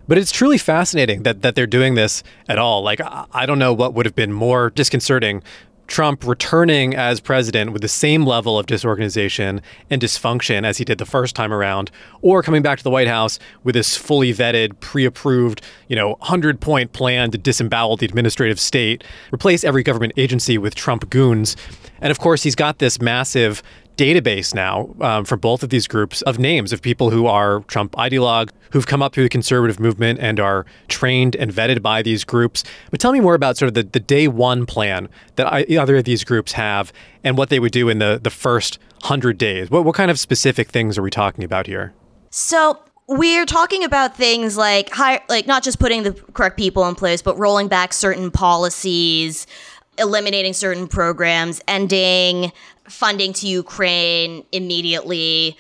But 0.09 0.17
it's 0.17 0.33
truly 0.33 0.57
fascinating 0.57 1.23
that, 1.25 1.43
that 1.43 1.55
they're 1.55 1.67
doing 1.67 1.95
this 1.95 2.23
at 2.49 2.59
all. 2.59 2.83
Like, 2.83 3.01
I 3.03 3.45
don't 3.45 3.59
know 3.59 3.75
what 3.75 3.93
would 3.93 4.07
have 4.07 4.15
been 4.15 4.33
more 4.33 4.71
disconcerting 4.71 5.43
Trump 5.87 6.27
returning 6.27 6.95
as 6.95 7.19
president 7.19 7.73
with 7.73 7.83
the 7.83 7.89
same 7.89 8.27
level 8.27 8.59
of 8.59 8.67
disorganization 8.67 9.63
and 9.89 10.03
dysfunction 10.03 10.65
as 10.65 10.77
he 10.77 10.85
did 10.85 10.99
the 10.99 11.07
first 11.07 11.35
time 11.35 11.53
around, 11.53 11.91
or 12.21 12.43
coming 12.43 12.63
back 12.63 12.79
to 12.79 12.85
the 12.85 12.91
White 12.91 13.09
House 13.09 13.39
with 13.65 13.75
this 13.75 13.97
fully 13.97 14.33
vetted, 14.33 14.79
pre-approved, 14.81 15.63
you 15.89 15.97
know, 15.97 16.17
hundred-point 16.21 16.93
plan 16.93 17.31
to 17.31 17.39
disembowel 17.39 17.97
the 17.97 18.07
administrative 18.07 18.61
state, 18.61 19.03
replace 19.33 19.65
every 19.65 19.83
government 19.83 20.13
agency 20.17 20.59
with 20.59 20.75
Trump 20.75 21.09
goons. 21.09 21.57
And 22.01 22.11
of 22.11 22.19
course, 22.19 22.43
he's 22.43 22.55
got 22.55 22.79
this 22.79 23.01
massive 23.01 23.63
database 23.99 24.55
now 24.55 24.95
um, 25.01 25.25
for 25.25 25.37
both 25.37 25.63
of 25.63 25.71
these 25.71 25.89
groups 25.89 26.23
of 26.23 26.39
names 26.39 26.73
of 26.73 26.81
people 26.81 27.11
who 27.11 27.27
are 27.27 27.61
Trump 27.67 27.93
ideologue, 27.97 28.51
who've 28.71 28.87
come 28.87 29.03
up 29.03 29.13
through 29.13 29.25
the 29.25 29.29
conservative 29.29 29.81
movement 29.81 30.21
and 30.21 30.39
are 30.39 30.65
trained 30.87 31.35
and 31.35 31.53
vetted 31.53 31.83
by 31.83 32.01
these 32.01 32.25
groups. 32.25 32.63
But 32.91 33.01
tell 33.01 33.13
me 33.13 33.21
more 33.21 33.35
about 33.35 33.57
sort 33.57 33.69
of 33.69 33.75
the, 33.75 33.83
the 33.83 34.01
day 34.01 34.29
one 34.29 34.67
plan 34.67 35.09
that 35.35 35.69
either 35.69 35.97
of 35.97 36.05
these 36.05 36.23
groups 36.25 36.53
have 36.53 36.93
and 37.25 37.37
what 37.37 37.51
they 37.51 37.59
would 37.59 37.73
do 37.73 37.89
in 37.89 37.99
the, 37.99 38.21
the 38.23 38.31
first 38.31 38.79
100 39.01 39.37
days. 39.37 39.71
What, 39.71 39.85
what 39.85 39.97
kind 39.97 40.11
of 40.11 40.19
specific 40.19 40.69
things 40.69 40.97
are 40.97 41.03
we 41.03 41.11
talking 41.11 41.43
about 41.43 41.67
here? 41.67 41.93
So 42.31 42.79
we're 43.09 43.47
talking 43.47 43.83
about 43.85 44.17
things 44.17 44.57
like 44.57 44.91
high, 44.91 45.23
like 45.29 45.47
not 45.47 45.65
just 45.65 45.81
putting 45.81 46.05
the 46.05 46.13
correct 46.13 46.57
people 46.57 46.87
in 46.87 46.95
place, 46.95 47.23
but 47.23 47.37
rolling 47.39 47.67
back 47.67 47.93
certain 47.93 48.31
policies, 48.31 49.47
eliminating 49.99 50.53
certain 50.53 50.89
programs, 50.89 51.61
ending 51.69 52.53
funding 52.89 53.33
to 53.35 53.47
Ukraine 53.47 54.45
immediately. 54.53 55.57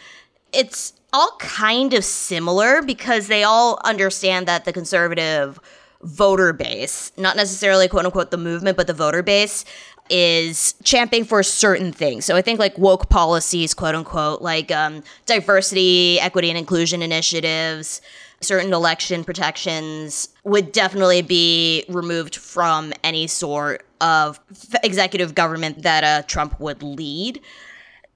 It's 0.52 0.94
all 1.12 1.36
kind 1.38 1.94
of 1.94 2.04
similar 2.04 2.82
because 2.82 3.28
they 3.28 3.42
all 3.44 3.80
understand 3.84 4.46
that 4.46 4.64
the 4.64 4.72
conservative 4.72 5.58
voter 6.02 6.52
base, 6.52 7.12
not 7.16 7.36
necessarily 7.36 7.88
quote 7.88 8.04
unquote 8.04 8.30
the 8.30 8.36
movement, 8.36 8.76
but 8.76 8.86
the 8.86 8.94
voter 8.94 9.22
base 9.22 9.64
is 10.10 10.74
championing 10.84 11.26
for 11.26 11.42
certain 11.42 11.92
things. 11.92 12.24
So 12.24 12.36
I 12.36 12.42
think 12.42 12.58
like 12.58 12.78
woke 12.78 13.08
policies, 13.08 13.74
quote 13.74 13.94
unquote, 13.94 14.40
like 14.40 14.70
um, 14.70 15.02
diversity, 15.26 16.18
equity, 16.20 16.48
and 16.48 16.58
inclusion 16.58 17.02
initiatives, 17.02 18.00
certain 18.40 18.72
election 18.72 19.24
protections 19.24 20.28
would 20.44 20.72
definitely 20.72 21.22
be 21.22 21.84
removed 21.88 22.36
from 22.36 22.92
any 23.02 23.26
sort 23.26 23.84
of 24.00 24.40
executive 24.82 25.34
government 25.34 25.82
that 25.82 26.04
uh, 26.04 26.22
Trump 26.26 26.58
would 26.60 26.82
lead. 26.82 27.40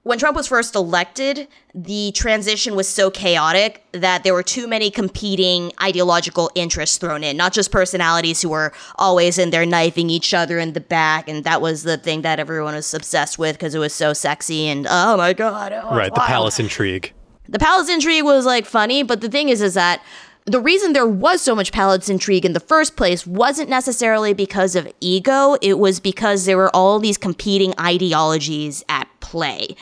When 0.03 0.19
Trump 0.19 0.35
was 0.35 0.47
first 0.47 0.75
elected, 0.75 1.47
the 1.73 2.11
transition 2.13 2.75
was 2.75 2.89
so 2.89 3.09
chaotic 3.09 3.85
that 3.93 4.25
there 4.25 4.33
were 4.33 4.43
too 4.43 4.67
many 4.67 4.91
competing 4.91 5.71
ideological 5.81 6.51
interests 6.55 6.97
thrown 6.97 7.23
in, 7.23 7.37
not 7.37 7.53
just 7.53 7.71
personalities 7.71 8.41
who 8.41 8.49
were 8.49 8.73
always 8.97 9.37
in 9.37 9.51
there 9.51 9.65
knifing 9.65 10.09
each 10.09 10.33
other 10.33 10.59
in 10.59 10.73
the 10.73 10.81
back. 10.81 11.29
And 11.29 11.45
that 11.45 11.61
was 11.61 11.83
the 11.83 11.97
thing 11.97 12.21
that 12.23 12.37
everyone 12.37 12.73
was 12.73 12.93
obsessed 12.93 13.39
with 13.39 13.55
because 13.55 13.75
it 13.75 13.79
was 13.79 13.93
so 13.93 14.11
sexy 14.11 14.67
and 14.67 14.85
oh 14.89 15.15
my 15.15 15.31
God. 15.31 15.71
Oh, 15.71 15.95
right, 15.95 16.13
the 16.13 16.19
palace 16.19 16.59
intrigue. 16.59 17.13
The 17.47 17.59
palace 17.59 17.89
intrigue 17.89 18.23
was 18.23 18.45
like 18.45 18.65
funny, 18.65 19.03
but 19.03 19.21
the 19.21 19.29
thing 19.29 19.49
is, 19.49 19.61
is 19.61 19.73
that 19.73 20.01
the 20.45 20.59
reason 20.59 20.93
there 20.93 21.07
was 21.07 21.41
so 21.41 21.55
much 21.55 21.71
palace 21.71 22.09
intrigue 22.09 22.45
in 22.45 22.53
the 22.53 22.59
first 22.59 22.97
place 22.97 23.25
wasn't 23.25 23.69
necessarily 23.69 24.33
because 24.33 24.75
of 24.75 24.91
ego, 24.99 25.55
it 25.61 25.79
was 25.79 25.99
because 25.99 26.45
there 26.45 26.57
were 26.57 26.73
all 26.75 26.99
these 26.99 27.17
competing 27.17 27.73
ideologies 27.79 28.83
at 28.89 29.07
play. 29.21 29.75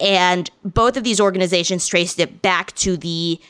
And 0.00 0.50
both 0.64 0.96
of 0.96 1.04
these 1.04 1.20
organizations 1.20 1.86
traced 1.86 2.20
it 2.20 2.42
back 2.42 2.74
to 2.76 2.96
the 2.96 3.40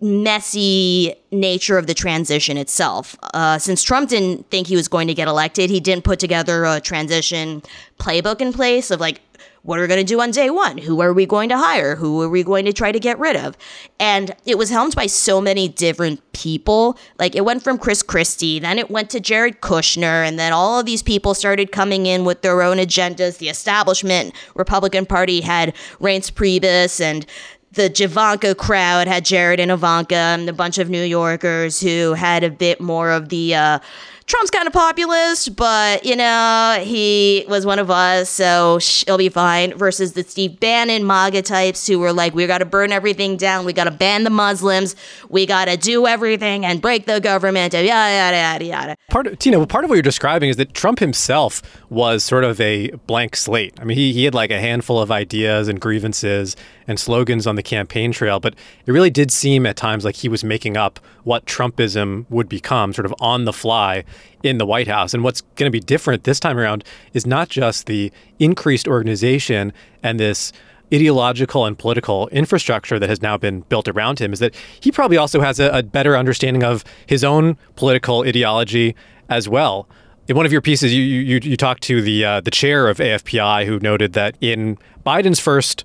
messy 0.00 1.14
nature 1.32 1.76
of 1.76 1.86
the 1.86 1.94
transition 1.94 2.56
itself. 2.56 3.16
Uh, 3.34 3.58
since 3.58 3.82
Trump 3.82 4.10
didn't 4.10 4.48
think 4.50 4.68
he 4.68 4.76
was 4.76 4.86
going 4.86 5.08
to 5.08 5.14
get 5.14 5.26
elected, 5.26 5.70
he 5.70 5.80
didn't 5.80 6.04
put 6.04 6.20
together 6.20 6.64
a 6.64 6.80
transition 6.80 7.62
playbook 7.98 8.40
in 8.40 8.52
place 8.52 8.90
of 8.90 9.00
like, 9.00 9.20
what 9.62 9.78
are 9.78 9.82
we 9.82 9.88
going 9.88 10.04
to 10.04 10.04
do 10.04 10.20
on 10.20 10.32
day 10.32 10.50
one? 10.50 10.78
Who 10.78 11.00
are 11.00 11.12
we 11.12 11.24
going 11.24 11.48
to 11.50 11.56
hire? 11.56 11.94
Who 11.96 12.20
are 12.22 12.28
we 12.28 12.42
going 12.42 12.64
to 12.64 12.72
try 12.72 12.90
to 12.90 12.98
get 12.98 13.18
rid 13.18 13.36
of? 13.36 13.56
And 14.00 14.34
it 14.44 14.58
was 14.58 14.70
helmed 14.70 14.96
by 14.96 15.06
so 15.06 15.40
many 15.40 15.68
different 15.68 16.20
people. 16.32 16.98
Like 17.18 17.36
it 17.36 17.44
went 17.44 17.62
from 17.62 17.78
Chris 17.78 18.02
Christie, 18.02 18.58
then 18.58 18.78
it 18.78 18.90
went 18.90 19.08
to 19.10 19.20
Jared 19.20 19.60
Kushner, 19.60 20.26
and 20.26 20.38
then 20.38 20.52
all 20.52 20.80
of 20.80 20.86
these 20.86 21.02
people 21.02 21.34
started 21.34 21.70
coming 21.70 22.06
in 22.06 22.24
with 22.24 22.42
their 22.42 22.62
own 22.62 22.78
agendas. 22.78 23.38
The 23.38 23.48
establishment 23.48 24.34
Republican 24.54 25.06
Party 25.06 25.40
had 25.40 25.74
Reince 26.00 26.32
Priebus 26.32 27.00
and 27.00 27.24
the 27.72 27.88
Javanka 27.88 28.56
crowd 28.56 29.08
had 29.08 29.24
Jared 29.24 29.58
and 29.58 29.70
Ivanka 29.70 30.14
and 30.14 30.48
a 30.48 30.52
bunch 30.52 30.76
of 30.76 30.90
New 30.90 31.02
Yorkers 31.02 31.80
who 31.80 32.12
had 32.12 32.44
a 32.44 32.50
bit 32.50 32.80
more 32.80 33.10
of 33.10 33.30
the 33.30 33.54
uh, 33.54 33.78
Trump's 34.26 34.50
kind 34.50 34.66
of 34.66 34.72
populist, 34.72 35.56
but 35.56 36.04
you 36.04 36.16
know, 36.16 36.82
he 36.82 37.44
was 37.48 37.66
one 37.66 37.78
of 37.78 37.90
us, 37.90 38.30
so 38.30 38.78
he'll 39.06 39.18
be 39.18 39.28
fine. 39.28 39.76
Versus 39.76 40.12
the 40.12 40.22
Steve 40.22 40.60
Bannon 40.60 41.06
MAGA 41.06 41.42
types 41.42 41.86
who 41.86 41.98
were 41.98 42.12
like, 42.12 42.34
we 42.34 42.46
got 42.46 42.58
to 42.58 42.64
burn 42.64 42.92
everything 42.92 43.36
down, 43.36 43.64
we 43.64 43.72
got 43.72 43.84
to 43.84 43.90
ban 43.90 44.24
the 44.24 44.30
Muslims, 44.30 44.94
we 45.28 45.46
got 45.46 45.66
to 45.66 45.76
do 45.76 46.06
everything 46.06 46.64
and 46.64 46.80
break 46.80 47.06
the 47.06 47.20
government, 47.20 47.72
yada 47.72 47.86
yada 47.86 48.36
yada 48.36 48.64
yada. 48.64 48.96
Part 49.10 49.26
of, 49.26 49.38
Tina, 49.38 49.66
part 49.66 49.84
of 49.84 49.90
what 49.90 49.96
you're 49.96 50.02
describing 50.02 50.50
is 50.50 50.56
that 50.56 50.74
Trump 50.74 50.98
himself 50.98 51.62
was 51.90 52.22
sort 52.24 52.44
of 52.44 52.60
a 52.60 52.90
blank 53.06 53.36
slate. 53.36 53.74
I 53.80 53.84
mean, 53.84 53.96
he, 53.96 54.12
he 54.12 54.24
had 54.24 54.34
like 54.34 54.50
a 54.50 54.60
handful 54.60 55.00
of 55.00 55.10
ideas 55.10 55.68
and 55.68 55.80
grievances 55.80 56.56
and 56.88 56.98
slogans 56.98 57.46
on 57.46 57.56
the 57.56 57.62
campaign 57.62 58.12
trail, 58.12 58.40
but 58.40 58.54
it 58.86 58.92
really 58.92 59.10
did 59.10 59.30
seem 59.30 59.66
at 59.66 59.76
times 59.76 60.04
like 60.04 60.16
he 60.16 60.28
was 60.28 60.42
making 60.42 60.76
up 60.76 60.98
what 61.24 61.46
Trumpism 61.46 62.26
would 62.28 62.48
become, 62.48 62.92
sort 62.92 63.06
of 63.06 63.14
on 63.20 63.44
the 63.44 63.52
fly 63.52 64.04
in 64.42 64.58
the 64.58 64.66
White 64.66 64.88
House. 64.88 65.14
And 65.14 65.22
what's 65.22 65.40
going 65.56 65.66
to 65.66 65.70
be 65.70 65.80
different 65.80 66.24
this 66.24 66.40
time 66.40 66.58
around 66.58 66.84
is 67.12 67.26
not 67.26 67.48
just 67.48 67.86
the 67.86 68.12
increased 68.38 68.88
organization 68.88 69.72
and 70.02 70.18
this 70.18 70.52
ideological 70.92 71.64
and 71.64 71.78
political 71.78 72.28
infrastructure 72.28 72.98
that 72.98 73.08
has 73.08 73.22
now 73.22 73.38
been 73.38 73.60
built 73.62 73.88
around 73.88 74.18
him 74.18 74.32
is 74.32 74.40
that 74.40 74.54
he 74.80 74.92
probably 74.92 75.16
also 75.16 75.40
has 75.40 75.58
a, 75.58 75.70
a 75.70 75.82
better 75.82 76.16
understanding 76.16 76.62
of 76.62 76.84
his 77.06 77.24
own 77.24 77.56
political 77.76 78.22
ideology 78.22 78.94
as 79.30 79.48
well. 79.48 79.88
In 80.28 80.36
one 80.36 80.46
of 80.46 80.52
your 80.52 80.60
pieces, 80.60 80.94
you 80.94 81.02
you, 81.02 81.40
you 81.42 81.56
talked 81.56 81.82
to 81.84 82.02
the 82.02 82.24
uh, 82.24 82.40
the 82.40 82.50
chair 82.50 82.88
of 82.88 82.98
AFPI, 82.98 83.66
who 83.66 83.80
noted 83.80 84.12
that 84.12 84.36
in 84.40 84.78
Biden's 85.04 85.40
first 85.40 85.84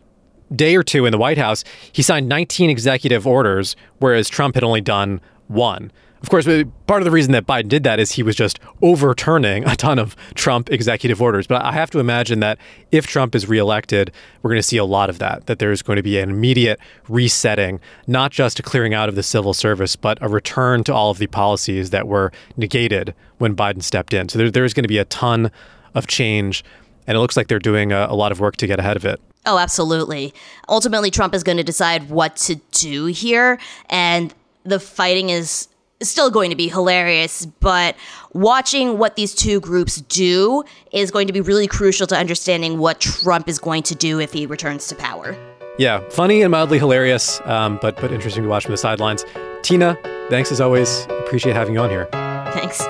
day 0.55 0.75
or 0.75 0.83
two 0.83 1.05
in 1.05 1.11
the 1.11 1.17
White 1.17 1.37
House, 1.37 1.63
he 1.91 2.01
signed 2.01 2.29
19 2.29 2.69
executive 2.69 3.25
orders, 3.25 3.75
whereas 3.99 4.29
Trump 4.29 4.55
had 4.55 4.63
only 4.63 4.81
done 4.81 5.19
one. 5.47 5.91
Of 6.21 6.29
course, 6.29 6.45
part 6.87 7.01
of 7.01 7.05
the 7.05 7.11
reason 7.11 7.31
that 7.33 7.45
Biden 7.45 7.67
did 7.67 7.83
that 7.83 7.99
is 7.99 8.13
he 8.13 8.23
was 8.23 8.35
just 8.35 8.59
overturning 8.81 9.67
a 9.67 9.75
ton 9.75 9.99
of 9.99 10.15
Trump 10.33 10.71
executive 10.71 11.21
orders. 11.21 11.45
But 11.45 11.63
I 11.63 11.71
have 11.71 11.91
to 11.91 11.99
imagine 11.99 12.39
that 12.39 12.57
if 12.91 13.05
Trump 13.05 13.35
is 13.35 13.47
reelected, 13.47 14.11
we're 14.41 14.49
going 14.49 14.59
to 14.59 14.67
see 14.67 14.77
a 14.77 14.85
lot 14.85 15.09
of 15.09 15.19
that, 15.19 15.45
that 15.45 15.59
there's 15.59 15.81
going 15.81 15.97
to 15.97 16.03
be 16.03 16.17
an 16.19 16.29
immediate 16.29 16.79
resetting, 17.07 17.79
not 18.07 18.31
just 18.31 18.59
a 18.59 18.63
clearing 18.63 18.93
out 18.93 19.09
of 19.09 19.15
the 19.15 19.23
civil 19.23 19.53
service, 19.53 19.95
but 19.95 20.17
a 20.21 20.27
return 20.27 20.83
to 20.85 20.93
all 20.93 21.11
of 21.11 21.19
the 21.19 21.27
policies 21.27 21.91
that 21.91 22.07
were 22.07 22.31
negated 22.55 23.13
when 23.37 23.55
Biden 23.55 23.83
stepped 23.83 24.13
in. 24.13 24.27
So 24.29 24.39
there, 24.39 24.51
there's 24.51 24.73
going 24.73 24.85
to 24.85 24.89
be 24.89 24.97
a 24.97 25.05
ton 25.05 25.51
of 25.93 26.07
change. 26.07 26.63
And 27.05 27.15
it 27.15 27.19
looks 27.19 27.37
like 27.37 27.47
they're 27.47 27.59
doing 27.59 27.91
a, 27.91 28.07
a 28.09 28.15
lot 28.15 28.31
of 28.31 28.39
work 28.39 28.57
to 28.57 28.67
get 28.67 28.79
ahead 28.79 28.97
of 28.97 29.05
it. 29.05 29.21
Oh, 29.45 29.59
absolutely. 29.59 30.33
Ultimately, 30.67 31.09
Trump 31.09 31.33
is 31.33 31.43
going 31.43 31.57
to 31.57 31.63
decide 31.63 32.09
what 32.09 32.35
to 32.37 32.55
do 32.71 33.05
here. 33.05 33.59
And 33.89 34.33
the 34.65 34.79
fighting 34.79 35.29
is 35.29 35.69
still 36.01 36.29
going 36.29 36.49
to 36.49 36.55
be 36.55 36.67
hilarious, 36.67 37.45
but 37.45 37.95
watching 38.33 38.97
what 38.97 39.15
these 39.15 39.33
two 39.33 39.59
groups 39.59 40.01
do 40.01 40.63
is 40.91 41.11
going 41.11 41.27
to 41.27 41.33
be 41.33 41.41
really 41.41 41.67
crucial 41.67 42.05
to 42.07 42.15
understanding 42.15 42.77
what 42.77 42.99
Trump 42.99 43.47
is 43.47 43.57
going 43.59 43.83
to 43.83 43.95
do 43.95 44.19
if 44.19 44.31
he 44.31 44.45
returns 44.45 44.87
to 44.87 44.95
power. 44.95 45.35
Yeah, 45.79 46.07
funny 46.09 46.41
and 46.41 46.51
mildly 46.51 46.79
hilarious, 46.79 47.39
um, 47.45 47.77
but 47.81 47.95
but 48.01 48.11
interesting 48.11 48.43
to 48.43 48.49
watch 48.49 48.63
from 48.63 48.73
the 48.73 48.77
sidelines. 48.77 49.25
Tina, 49.61 49.97
thanks 50.29 50.51
as 50.51 50.59
always. 50.59 51.05
Appreciate 51.05 51.53
having 51.55 51.75
you 51.75 51.79
on 51.79 51.89
here. 51.89 52.07
Thanks. 52.53 52.81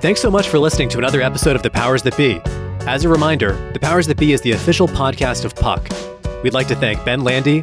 Thanks 0.00 0.22
so 0.22 0.30
much 0.30 0.48
for 0.48 0.58
listening 0.58 0.88
to 0.90 0.98
another 0.98 1.20
episode 1.20 1.56
of 1.56 1.62
The 1.62 1.70
Powers 1.70 2.02
That 2.04 2.16
Be. 2.16 2.40
As 2.86 3.04
a 3.04 3.08
reminder, 3.10 3.52
The 3.72 3.80
Powers 3.80 4.06
That 4.06 4.16
Be 4.16 4.32
is 4.32 4.40
the 4.40 4.52
official 4.52 4.88
podcast 4.88 5.44
of 5.44 5.54
Puck. 5.54 5.86
We'd 6.42 6.54
like 6.54 6.68
to 6.68 6.74
thank 6.74 7.04
Ben 7.04 7.22
Landy, 7.22 7.62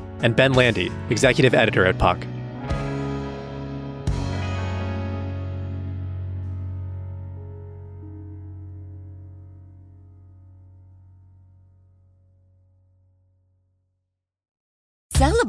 and 0.23 0.35
Ben 0.35 0.53
Landy, 0.53 0.91
executive 1.09 1.53
editor 1.53 1.85
at 1.85 1.97
Puck. 1.97 2.25